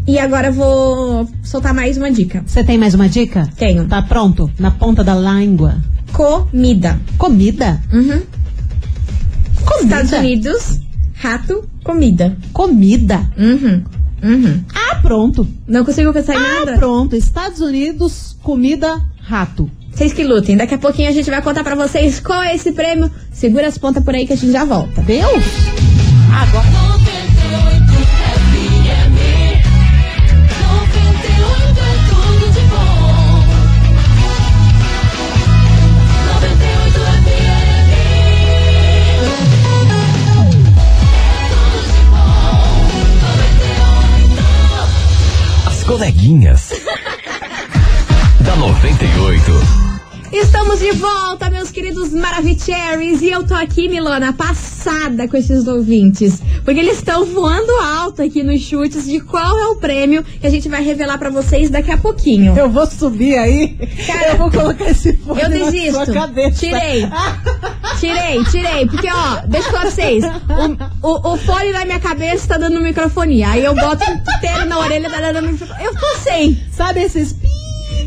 e 0.07 0.17
agora 0.17 0.47
eu 0.47 0.53
vou 0.53 1.29
soltar 1.43 1.73
mais 1.73 1.97
uma 1.97 2.11
dica. 2.11 2.43
Você 2.45 2.63
tem 2.63 2.77
mais 2.77 2.93
uma 2.93 3.07
dica? 3.09 3.47
Tenho. 3.57 3.87
Tá 3.87 4.01
pronto? 4.01 4.49
Na 4.57 4.71
ponta 4.71 5.03
da 5.03 5.15
língua. 5.15 5.75
Comida. 6.11 6.99
Comida? 7.17 7.81
Uhum. 7.93 8.21
Comida. 9.63 10.01
Estados 10.01 10.11
Unidos, 10.11 10.79
rato, 11.21 11.63
comida. 11.83 12.35
Comida? 12.51 13.29
Uhum. 13.37 13.83
Uhum. 14.23 14.63
Ah, 14.73 14.95
pronto. 15.01 15.47
Não 15.67 15.85
consigo 15.85 16.11
pensar 16.11 16.33
em 16.33 16.37
Ah, 16.37 16.65
nada? 16.65 16.77
pronto. 16.77 17.15
Estados 17.15 17.59
Unidos, 17.59 18.35
comida, 18.41 18.99
rato. 19.21 19.69
Vocês 19.93 20.13
que 20.13 20.23
lutem. 20.23 20.57
Daqui 20.57 20.73
a 20.75 20.77
pouquinho 20.77 21.09
a 21.09 21.11
gente 21.11 21.29
vai 21.29 21.41
contar 21.41 21.63
pra 21.63 21.75
vocês 21.75 22.19
qual 22.19 22.41
é 22.41 22.55
esse 22.55 22.71
prêmio. 22.71 23.11
Segura 23.31 23.67
as 23.67 23.77
pontas 23.77 24.03
por 24.03 24.15
aí 24.15 24.25
que 24.25 24.33
a 24.33 24.37
gente 24.37 24.51
já 24.51 24.63
volta. 24.65 25.01
Deus! 25.01 25.43
Agora. 26.33 26.80
Coleguinhas. 45.91 46.71
da 48.39 48.55
98. 48.55 49.90
Estamos 50.31 50.79
de 50.79 50.91
volta, 50.93 51.49
meus 51.49 51.71
queridos 51.71 52.13
Maravicheries. 52.13 53.21
E 53.21 53.29
eu 53.29 53.45
tô 53.45 53.53
aqui, 53.53 53.89
Milona, 53.89 54.31
passada 54.31 55.27
com 55.27 55.35
esses 55.35 55.67
ouvintes. 55.67 56.41
Porque 56.63 56.79
eles 56.79 56.97
estão 56.99 57.25
voando 57.25 57.69
alto 57.81 58.21
aqui 58.21 58.41
nos 58.41 58.61
chutes 58.61 59.05
de 59.05 59.19
qual 59.19 59.59
é 59.59 59.67
o 59.67 59.75
prêmio 59.75 60.23
que 60.23 60.47
a 60.47 60.49
gente 60.49 60.69
vai 60.69 60.81
revelar 60.83 61.17
pra 61.17 61.29
vocês 61.29 61.69
daqui 61.69 61.91
a 61.91 61.97
pouquinho. 61.97 62.57
Eu 62.57 62.69
vou 62.69 62.85
subir 62.87 63.37
aí. 63.37 63.75
Cara, 64.07 64.29
eu 64.29 64.37
vou 64.37 64.49
colocar 64.49 64.89
esse 64.89 65.13
fone 65.17 65.41
Eu 65.41 65.49
na 65.49 65.55
desisto. 65.65 66.05
sua 66.05 66.13
cabeça. 66.13 66.59
Tirei. 66.59 67.09
Tirei, 67.99 68.43
tirei. 68.45 68.85
Porque, 68.87 69.09
ó, 69.11 69.41
deixa 69.47 69.67
eu 69.67 69.71
falar 69.71 69.81
pra 69.81 69.91
vocês. 69.91 70.23
O, 71.03 71.07
o, 71.09 71.33
o 71.33 71.37
fone 71.37 71.71
na 71.73 71.83
minha 71.83 71.99
cabeça 71.99 72.47
tá 72.47 72.57
dando 72.57 72.79
microfonia. 72.79 73.49
Aí 73.49 73.65
eu 73.65 73.75
boto 73.75 74.03
inteiro 74.09 74.65
na 74.65 74.79
orelha, 74.79 75.09
tá 75.09 75.19
dando 75.33 75.51
microfonia. 75.51 75.83
Eu 75.85 75.93
tô 75.93 76.15
sem. 76.23 76.63
Sabe 76.71 77.01
esses 77.03 77.33
pi 77.33 77.47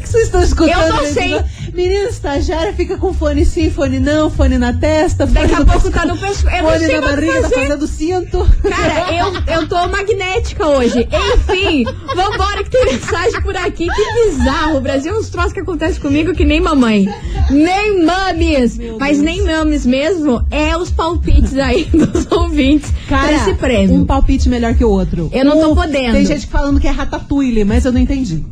que 0.00 0.08
vocês 0.08 0.24
estão 0.24 0.42
escutando? 0.42 0.87
Eu 0.87 0.98
tô 0.98 1.04
sem. 1.06 1.34
Menina 1.74 2.08
estagiária 2.08 2.72
fica 2.72 2.96
com 2.96 3.12
fone 3.12 3.44
sim, 3.44 3.68
fone 3.68 3.98
não, 3.98 4.30
fone 4.30 4.56
na 4.58 4.72
testa. 4.72 5.26
Fone 5.26 5.40
Daqui 5.40 5.54
a 5.54 5.56
pouco 5.56 5.72
pescoço, 5.72 5.90
tá 5.90 6.06
no 6.06 6.16
pescoço. 6.16 6.56
Não 6.62 6.70
Fone 6.70 6.87
na 6.87 7.00
barriga, 7.00 7.42
tá 7.42 7.50
fazendo 7.50 7.87
cinto. 7.88 8.48
Cara, 8.62 9.12
eu, 9.48 9.54
eu 9.54 9.68
tô 9.68 9.88
magnética 9.88 10.68
hoje. 10.68 11.00
Enfim, 11.00 11.84
vambora 12.14 12.62
que 12.62 12.70
tem 12.70 12.84
mensagem 12.84 13.42
por 13.42 13.56
aqui. 13.56 13.88
Que 13.88 14.30
bizarro. 14.30 14.76
O 14.76 14.80
Brasil 14.80 15.12
é 15.12 15.18
uns 15.18 15.28
troços 15.28 15.52
que 15.52 15.60
acontecem 15.60 16.00
comigo 16.00 16.32
que 16.32 16.44
nem 16.44 16.60
mamãe. 16.60 17.08
Nem 17.50 18.04
mames. 18.04 18.78
Mas 19.00 19.20
nem 19.20 19.42
mames 19.42 19.84
mesmo 19.84 20.46
é 20.52 20.76
os 20.76 20.92
palpites 20.92 21.58
aí 21.58 21.87
dos 21.92 22.30
ouvintes 22.30 22.92
Cara, 23.08 23.32
esse 23.32 23.54
prêmio. 23.54 23.96
um 23.96 24.06
palpite 24.06 24.48
melhor 24.48 24.74
que 24.74 24.84
o 24.84 24.90
outro. 24.90 25.28
Eu 25.32 25.44
não 25.44 25.60
tô 25.60 25.74
podendo. 25.74 26.12
Tem 26.12 26.24
gente 26.24 26.46
falando 26.46 26.78
que 26.78 26.87
é 26.87 26.90
ratatouille, 26.90 27.64
mas 27.64 27.84
eu 27.84 27.92
não 27.92 28.00
entendi. 28.00 28.44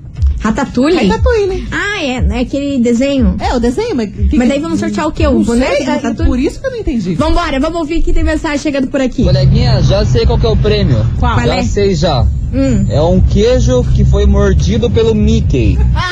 Ratatouille? 0.43 1.07
Ratatouille. 1.09 1.69
Ah, 1.71 2.03
é, 2.03 2.39
é 2.39 2.41
aquele 2.41 2.79
desenho? 2.81 3.37
É, 3.41 3.55
o 3.55 3.61
desenho, 3.61 3.95
mas... 3.97 4.11
que- 4.11 4.37
Mas 4.37 4.49
daí 4.49 4.59
vamos 4.61 4.81
sortear 4.81 5.07
o 5.07 5.13
quê? 5.13 5.27
O 5.27 5.43
boneco 5.45 5.73
sei, 5.77 5.83
é, 5.87 5.91
Ratatouille? 5.91 6.31
Por 6.31 6.39
isso 6.39 6.61
que 6.61 6.67
eu 6.67 6.71
não 6.73 6.79
entendi. 6.79 7.15
Vambora, 7.15 7.61
vamos 7.61 7.79
ouvir 7.79 8.03
que 8.03 8.13
tem 8.13 8.25
mensagem 8.25 8.59
chegando 8.59 8.89
por 8.89 9.01
aqui. 9.01 9.23
Coleguinha, 9.25 9.81
já 9.83 10.05
sei 10.05 10.27
qual 10.27 10.39
que 10.39 10.47
é 10.47 10.49
o 10.49 10.57
prêmio. 10.57 10.99
Qual? 11.19 11.35
Qual 11.35 11.47
já 11.47 11.57
é? 11.57 11.63
sei 11.63 11.95
já. 11.95 12.27
Hum. 12.55 12.85
É 12.91 13.01
um 13.01 13.19
queijo 13.19 13.83
que 13.95 14.05
foi 14.05 14.27
mordido 14.27 14.91
pelo 14.91 15.15
Mickey. 15.15 15.79
Ah, 15.95 16.11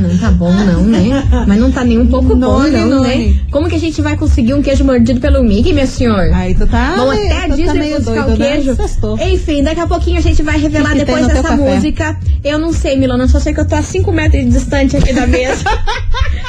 não 0.00 0.18
tá 0.18 0.30
bom 0.30 0.52
não, 0.52 0.82
né? 0.82 1.24
Mas 1.46 1.58
não 1.58 1.70
tá 1.70 1.84
nem 1.84 1.98
um 1.98 2.06
pouco 2.06 2.34
bom 2.34 2.58
Noni, 2.58 2.70
não, 2.70 2.88
noni. 3.02 3.28
né? 3.28 3.40
Como 3.50 3.68
que 3.68 3.76
a 3.76 3.78
gente 3.78 4.02
vai 4.02 4.16
conseguir 4.16 4.54
um 4.54 4.62
queijo 4.62 4.84
mordido 4.84 5.20
pelo 5.20 5.42
Mickey, 5.42 5.72
meu 5.72 5.86
senhor? 5.86 6.32
Aí 6.34 6.54
tu 6.54 6.66
tá... 6.66 6.94
Vamos 6.96 7.14
meio- 7.16 7.32
até 7.32 7.48
tá 7.48 7.54
Disney 7.56 7.78
meio 7.78 7.96
buscar 7.96 8.22
doido, 8.26 8.34
o 8.34 8.36
queijo. 8.36 8.76
Né? 9.16 9.30
Enfim, 9.32 9.62
daqui 9.62 9.80
a 9.80 9.86
pouquinho 9.86 10.18
a 10.18 10.22
gente 10.22 10.42
vai 10.42 10.58
revelar 10.58 10.92
Que 10.92 10.98
depois 11.04 11.26
dessa 11.26 11.56
música. 11.56 12.18
Eu 12.42 12.58
não 12.58 12.72
sei, 12.72 12.96
Milana, 12.96 13.24
eu 13.24 13.28
só 13.28 13.38
sei 13.40 13.54
que 13.54 13.60
eu 13.60 13.66
tô 13.68 13.74
a 13.76 13.82
5 13.82 14.10
metros 14.12 14.42
de 14.44 14.50
distante 14.50 14.96
aqui 14.96 15.12
da 15.12 15.26
mesa. 15.26 15.62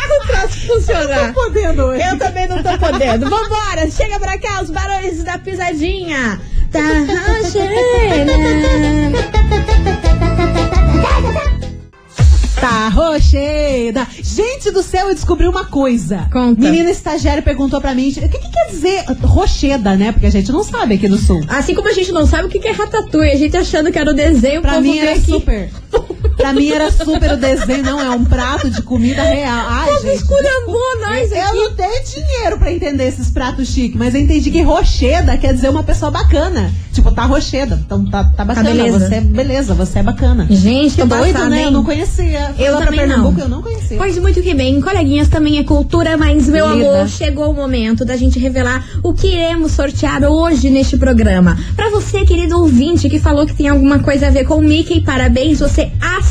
não 0.09 0.27
troço 0.27 0.67
funcionar. 0.67 1.33
Tô 1.33 1.43
podendo 1.43 1.83
hoje. 1.83 2.03
Eu 2.09 2.17
também 2.17 2.47
não 2.47 2.57
tô 2.63 2.77
podendo. 2.77 3.29
Vambora, 3.29 3.89
chega 3.91 4.19
pra 4.19 4.37
cá, 4.37 4.61
os 4.63 4.69
barulhos 4.69 5.23
da 5.23 5.37
pisadinha. 5.37 6.39
Tá 6.71 6.79
rocheira. 6.79 7.79
Tá 12.59 12.89
rocheda. 12.89 14.05
Gente 14.21 14.69
do 14.71 14.83
céu, 14.83 15.07
eu 15.07 15.15
descobri 15.15 15.47
uma 15.47 15.65
coisa. 15.65 16.27
Conta. 16.31 16.59
Menina 16.59 16.89
estagiária 16.91 17.41
perguntou 17.41 17.79
pra 17.79 17.95
mim, 17.95 18.09
o 18.09 18.13
que, 18.13 18.27
que 18.27 18.49
quer 18.51 18.67
dizer 18.69 19.05
rocheda, 19.23 19.95
né? 19.95 20.11
Porque 20.11 20.25
a 20.27 20.31
gente 20.31 20.51
não 20.51 20.63
sabe 20.63 20.95
aqui 20.95 21.07
do 21.07 21.17
sul. 21.17 21.41
Assim 21.47 21.73
como 21.73 21.87
a 21.87 21.93
gente 21.93 22.11
não 22.11 22.27
sabe 22.27 22.47
o 22.47 22.49
que 22.49 22.59
que 22.59 22.67
é 22.67 22.71
ratatouille, 22.71 23.31
a 23.31 23.37
gente 23.37 23.55
achando 23.55 23.91
que 23.91 23.97
era 23.97 24.11
o 24.11 24.13
desenho, 24.13 24.61
Pra 24.61 24.81
mim 24.81 24.97
era 24.99 25.11
aqui. 25.11 25.21
super. 25.31 25.69
Pra 26.39 26.53
mim 26.53 26.69
era 26.71 26.89
super 26.89 27.33
o 27.33 27.37
desenho, 27.37 27.83
não, 27.83 27.99
é 28.01 28.09
um 28.11 28.23
prato 28.23 28.69
de 28.69 28.81
comida 28.81 29.21
real. 29.21 29.65
Ai, 29.67 29.91
gente. 30.01 30.15
esculhambou 30.15 30.99
nós 31.01 31.29
Eu 31.31 31.43
aqui. 31.43 31.55
não 31.57 31.73
tenho 31.75 32.03
dinheiro 32.05 32.57
pra 32.57 32.71
entender 32.71 33.07
esses 33.09 33.29
pratos 33.29 33.67
chiques, 33.67 33.99
mas 33.99 34.15
eu 34.15 34.21
entendi 34.21 34.49
que 34.49 34.61
rocheda 34.61 35.37
quer 35.37 35.53
dizer 35.53 35.67
uma 35.69 35.83
pessoa 35.83 36.09
bacana. 36.09 36.71
Tipo, 36.93 37.11
tá 37.11 37.25
rocheda. 37.25 37.79
Então 37.85 38.05
tá, 38.05 38.23
tá 38.23 38.45
bacana. 38.45 38.69
beleza. 38.71 38.99
Você 38.99 39.15
é 39.15 39.21
beleza, 39.21 39.73
você 39.73 39.99
é 39.99 40.03
bacana. 40.03 40.47
Gente, 40.49 40.95
que 40.95 41.05
doido, 41.05 41.33
passada, 41.33 41.49
né? 41.49 41.65
Eu 41.65 41.71
não 41.71 41.83
conhecia. 41.83 42.53
Eu 42.57 42.73
lá 42.75 42.85
também 42.85 42.99
Pernambuco, 42.99 43.37
não. 43.37 43.43
eu 43.43 43.49
não 43.49 43.61
conhecia. 43.61 43.97
Pois 43.97 44.17
muito 44.17 44.41
que 44.41 44.53
bem, 44.53 44.79
coleguinhas 44.81 45.27
também 45.27 45.59
é 45.59 45.63
cultura, 45.63 46.17
mas 46.17 46.47
meu 46.47 46.73
Lida. 46.73 46.89
amor, 46.89 47.09
chegou 47.09 47.51
o 47.51 47.53
momento 47.53 48.05
da 48.05 48.15
gente 48.17 48.39
revelar 48.39 48.85
o 49.03 49.13
que 49.13 49.27
iremos 49.27 49.73
sortear 49.73 50.23
hoje 50.23 50.69
neste 50.69 50.97
programa. 50.97 51.57
Pra 51.75 51.89
você, 51.89 52.25
querido 52.25 52.57
ouvinte, 52.59 53.09
que 53.09 53.19
falou 53.19 53.45
que 53.45 53.53
tem 53.53 53.67
alguma 53.67 53.99
coisa 53.99 54.27
a 54.27 54.29
ver 54.31 54.45
com 54.45 54.55
o 54.55 54.61
Mickey, 54.61 55.01
parabéns, 55.01 55.59
você 55.59 55.91
acertou! 56.01 56.28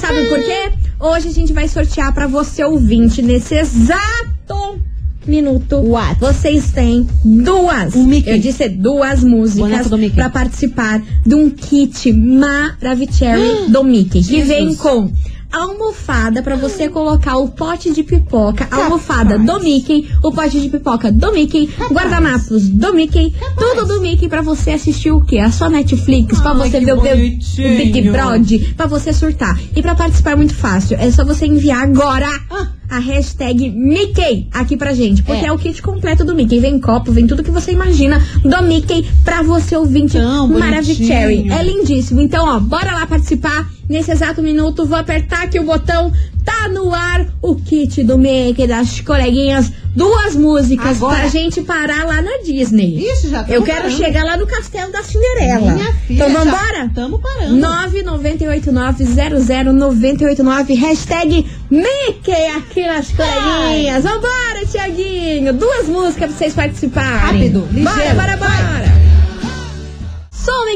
Sabe 0.00 0.24
por 0.28 0.38
quê? 0.38 0.72
Hoje 1.00 1.28
a 1.28 1.32
gente 1.32 1.52
vai 1.52 1.68
sortear 1.68 2.12
pra 2.12 2.26
você, 2.26 2.62
ouvinte, 2.64 3.22
nesse 3.22 3.54
exato 3.54 4.78
minuto. 5.26 5.76
What? 5.76 6.20
Vocês 6.20 6.70
têm 6.70 7.06
duas. 7.24 7.94
Um. 7.94 8.12
Eu 8.12 8.38
disse 8.38 8.68
duas 8.68 9.24
músicas 9.24 9.88
pra 10.14 10.30
participar 10.30 11.02
de 11.24 11.34
um 11.34 11.50
kit 11.50 12.12
Maravicherry 12.12 13.68
do 13.68 13.82
Mickey, 13.82 14.22
que 14.22 14.22
Jesus. 14.22 14.48
vem 14.48 14.74
com 14.74 15.10
almofada 15.54 16.42
pra 16.42 16.56
você 16.56 16.88
colocar 16.88 17.36
o 17.36 17.48
pote 17.48 17.92
de 17.92 18.02
pipoca, 18.02 18.66
almofada 18.70 19.38
do 19.38 19.60
Mickey, 19.60 20.08
o 20.22 20.32
pote 20.32 20.60
de 20.60 20.68
pipoca 20.68 21.12
do 21.12 21.32
Mickey, 21.32 21.68
guardanapos 21.90 22.68
do 22.68 22.92
Mickey, 22.92 23.34
tudo 23.56 23.86
do 23.86 24.00
Mickey 24.00 24.28
pra 24.28 24.42
você 24.42 24.72
assistir 24.72 25.12
o 25.12 25.20
quê? 25.20 25.38
A 25.38 25.50
sua 25.50 25.68
Netflix, 25.68 26.40
pra 26.40 26.50
Ai, 26.52 26.56
você 26.70 26.80
ver 26.80 26.92
o, 26.92 27.00
teu- 27.00 27.12
o 27.14 27.16
bonitinho. 27.16 27.76
Big 27.78 28.10
Brother, 28.10 28.74
pra 28.76 28.86
você 28.86 29.12
surtar. 29.12 29.58
E 29.76 29.80
pra 29.82 29.94
participar 29.94 30.32
é 30.32 30.36
muito 30.36 30.54
fácil, 30.54 30.96
é 30.98 31.10
só 31.10 31.24
você 31.24 31.46
enviar 31.46 31.82
agora 31.84 32.28
Ah. 32.50 32.68
A 32.88 32.98
hashtag 32.98 33.70
Mickey 33.70 34.48
aqui 34.52 34.76
pra 34.76 34.92
gente, 34.92 35.22
porque 35.22 35.44
é. 35.44 35.48
É. 35.48 35.52
o 35.52 35.58
kit 35.58 35.80
completo 35.82 36.24
do 36.24 36.34
Mickey, 36.34 36.60
vem 36.60 36.78
copo, 36.78 37.12
vem 37.12 37.26
tudo 37.26 37.42
que 37.42 37.50
você 37.50 37.72
imagina 37.72 38.20
do 38.42 38.62
Mickey 38.62 39.06
pra 39.24 39.42
você 39.42 39.76
ouvinte 39.76 40.18
Maravicherry. 40.58 41.50
É 41.50 41.62
lindíssimo. 41.62 42.20
Então, 42.20 42.46
ó, 42.46 42.60
bora 42.60 42.92
lá 42.92 43.06
participar. 43.06 43.72
Nesse 43.86 44.10
exato 44.10 44.40
minuto, 44.40 44.86
vou 44.86 44.96
apertar 44.96 45.44
aqui 45.44 45.60
o 45.60 45.64
botão. 45.64 46.10
Tá 46.44 46.68
no 46.68 46.92
ar 46.94 47.26
o 47.40 47.54
kit 47.56 48.02
do 48.04 48.18
Mickey 48.18 48.66
das 48.66 49.00
coleguinhas 49.00 49.72
duas 49.96 50.34
músicas 50.36 50.96
Agora. 50.96 51.20
pra 51.20 51.28
gente 51.28 51.62
parar 51.62 52.04
lá 52.04 52.20
na 52.20 52.38
Disney. 52.44 52.98
Ixi, 53.10 53.28
já 53.30 53.44
Eu 53.48 53.62
quero 53.62 53.82
parando. 53.82 53.96
chegar 53.96 54.24
lá 54.24 54.36
no 54.36 54.46
Castelo 54.46 54.90
da 54.92 55.02
Cinderela. 55.02 55.72
Minha 55.72 55.92
filha, 55.92 56.14
então 56.26 56.30
já 56.30 56.38
vambora? 56.44 56.90
Tamo 56.94 57.18
parando. 57.20 57.60
998900989 59.44 60.74
hashtag 60.78 61.46
Mickey 61.70 62.46
aqui 62.56 62.86
nas 62.86 63.10
coleguinhas. 63.10 64.02
Vambora, 64.04 64.66
Tiaguinho. 64.70 65.52
Duas 65.54 65.86
músicas 65.88 66.28
pra 66.30 66.38
vocês 66.38 66.54
participarem. 66.54 67.18
Rápido, 67.20 67.68
ligeiro, 67.72 68.14
Bora, 68.14 68.14
bora, 68.14 68.36
vai. 68.36 68.83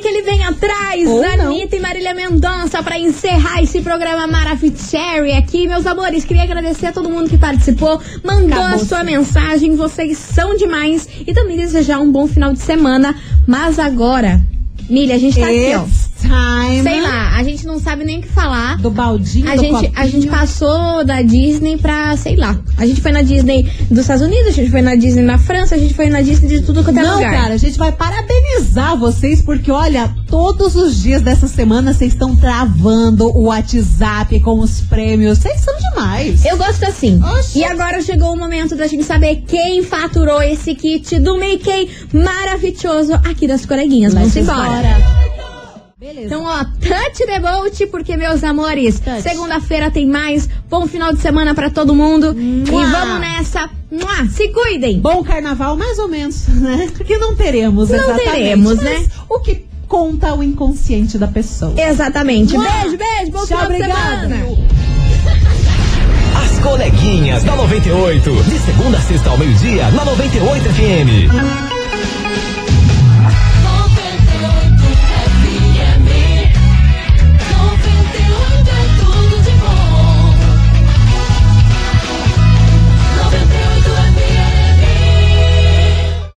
Que 0.00 0.08
ele 0.08 0.22
vem 0.22 0.44
atrás, 0.44 1.08
Ou 1.08 1.22
não. 1.22 1.46
Anitta 1.46 1.76
e 1.76 1.80
Marília 1.80 2.14
Mendonça, 2.14 2.82
pra 2.82 2.98
encerrar 2.98 3.62
esse 3.62 3.80
programa 3.80 4.26
Maravicherry 4.26 5.32
aqui. 5.32 5.66
Meus 5.66 5.86
amores, 5.86 6.24
queria 6.24 6.42
agradecer 6.42 6.86
a 6.86 6.92
todo 6.92 7.08
mundo 7.08 7.28
que 7.28 7.38
participou, 7.38 8.00
mandou 8.24 8.58
a 8.58 8.68
Acabou, 8.68 8.84
sua 8.84 9.00
sim. 9.00 9.04
mensagem, 9.06 9.76
vocês 9.76 10.18
são 10.18 10.56
demais. 10.56 11.08
E 11.26 11.32
também 11.32 11.56
desejar 11.56 11.98
um 12.00 12.10
bom 12.10 12.26
final 12.26 12.52
de 12.52 12.60
semana. 12.60 13.14
Mas 13.46 13.78
agora, 13.78 14.40
Milha, 14.88 15.14
a 15.14 15.18
gente 15.18 15.38
tá 15.38 15.46
aqui, 15.46 15.74
ó. 15.74 16.07
Time. 16.20 16.82
Sei 16.82 17.00
lá, 17.00 17.36
a 17.36 17.42
gente 17.42 17.66
não 17.66 17.78
sabe 17.80 18.04
nem 18.04 18.18
o 18.18 18.22
que 18.22 18.28
falar. 18.28 18.76
Do 18.78 18.90
baldinho, 18.90 19.50
A 19.50 19.54
do 19.56 19.60
gente, 19.62 19.74
a 19.86 19.88
copinho. 19.90 20.08
gente 20.10 20.26
passou 20.28 21.04
da 21.04 21.22
Disney 21.22 21.76
pra, 21.78 22.16
sei 22.16 22.36
lá. 22.36 22.58
A 22.76 22.86
gente 22.86 23.00
foi 23.00 23.12
na 23.12 23.22
Disney 23.22 23.70
dos 23.90 24.00
Estados 24.00 24.22
Unidos, 24.22 24.48
a 24.48 24.50
gente 24.52 24.70
foi 24.70 24.82
na 24.82 24.94
Disney 24.94 25.22
na 25.22 25.38
França, 25.38 25.74
a 25.74 25.78
gente 25.78 25.94
foi 25.94 26.08
na 26.08 26.20
Disney 26.20 26.48
de 26.48 26.62
tudo 26.62 26.82
quanto 26.84 26.98
é 26.98 27.02
Não, 27.02 27.14
lugar. 27.16 27.32
cara, 27.32 27.54
a 27.54 27.56
gente 27.56 27.78
vai 27.78 27.92
parabenizar 27.92 28.96
vocês, 28.96 29.40
porque 29.42 29.70
olha, 29.70 30.14
todos 30.28 30.74
os 30.76 31.00
dias 31.00 31.22
dessa 31.22 31.46
semana 31.48 31.92
vocês 31.92 32.12
estão 32.12 32.34
travando 32.36 33.26
o 33.36 33.44
WhatsApp 33.44 34.38
com 34.40 34.58
os 34.60 34.80
prêmios. 34.82 35.38
Vocês 35.38 35.60
são 35.60 35.74
demais. 35.90 36.44
Eu 36.44 36.56
gosto 36.56 36.84
assim. 36.84 37.20
Oxi. 37.38 37.60
E 37.60 37.64
agora 37.64 38.00
chegou 38.02 38.32
o 38.32 38.36
momento 38.38 38.74
da 38.76 38.86
gente 38.86 39.04
saber 39.04 39.44
quem 39.46 39.82
faturou 39.82 40.42
esse 40.42 40.74
kit 40.74 41.18
do 41.18 41.38
Mickey 41.38 41.88
maravilhoso 42.12 43.14
aqui 43.14 43.46
das 43.46 43.64
coleguinhas. 43.64 44.14
Vamos 44.14 44.34
Let's 44.34 44.48
embora. 44.48 45.27
Beleza. 46.00 46.26
Então, 46.26 46.44
ó, 46.44 46.58
touch 46.64 47.26
the 47.26 47.40
boat, 47.40 47.86
porque, 47.88 48.16
meus 48.16 48.44
amores, 48.44 49.02
segunda-feira 49.20 49.90
tem 49.90 50.06
mais. 50.06 50.48
Bom 50.70 50.86
final 50.86 51.12
de 51.12 51.20
semana 51.20 51.56
pra 51.56 51.70
todo 51.70 51.92
mundo. 51.92 52.36
E 52.38 52.70
Mua. 52.70 52.86
vamos 52.86 53.20
nessa. 53.20 53.68
Mua, 53.90 54.26
se 54.30 54.46
cuidem. 54.50 55.00
Bom 55.00 55.24
carnaval, 55.24 55.76
mais 55.76 55.98
ou 55.98 56.06
menos, 56.06 56.46
né? 56.54 56.88
Porque 56.96 57.18
não 57.18 57.34
teremos, 57.34 57.88
Não 57.90 57.96
exatamente. 57.96 58.30
teremos, 58.30 58.76
mas 58.76 58.84
né? 58.84 59.06
O 59.28 59.40
que 59.40 59.64
conta 59.88 60.34
o 60.34 60.42
inconsciente 60.44 61.18
da 61.18 61.26
pessoa. 61.26 61.74
Exatamente. 61.76 62.54
Mua. 62.54 62.62
Beijo, 62.62 62.96
beijo. 62.96 63.32
Bom 63.32 63.38
Tchau, 63.38 63.46
final 63.46 63.66
de 63.66 63.74
obrigada. 63.74 64.20
semana. 64.28 64.46
As 66.44 66.58
coleguinhas 66.60 67.42
da 67.42 67.56
98. 67.56 68.30
De 68.44 68.58
segunda 68.60 68.98
a 68.98 69.00
sexta 69.00 69.30
ao 69.30 69.38
meio-dia, 69.38 69.90
na 69.90 70.04
98 70.04 70.64
FM. 70.64 71.67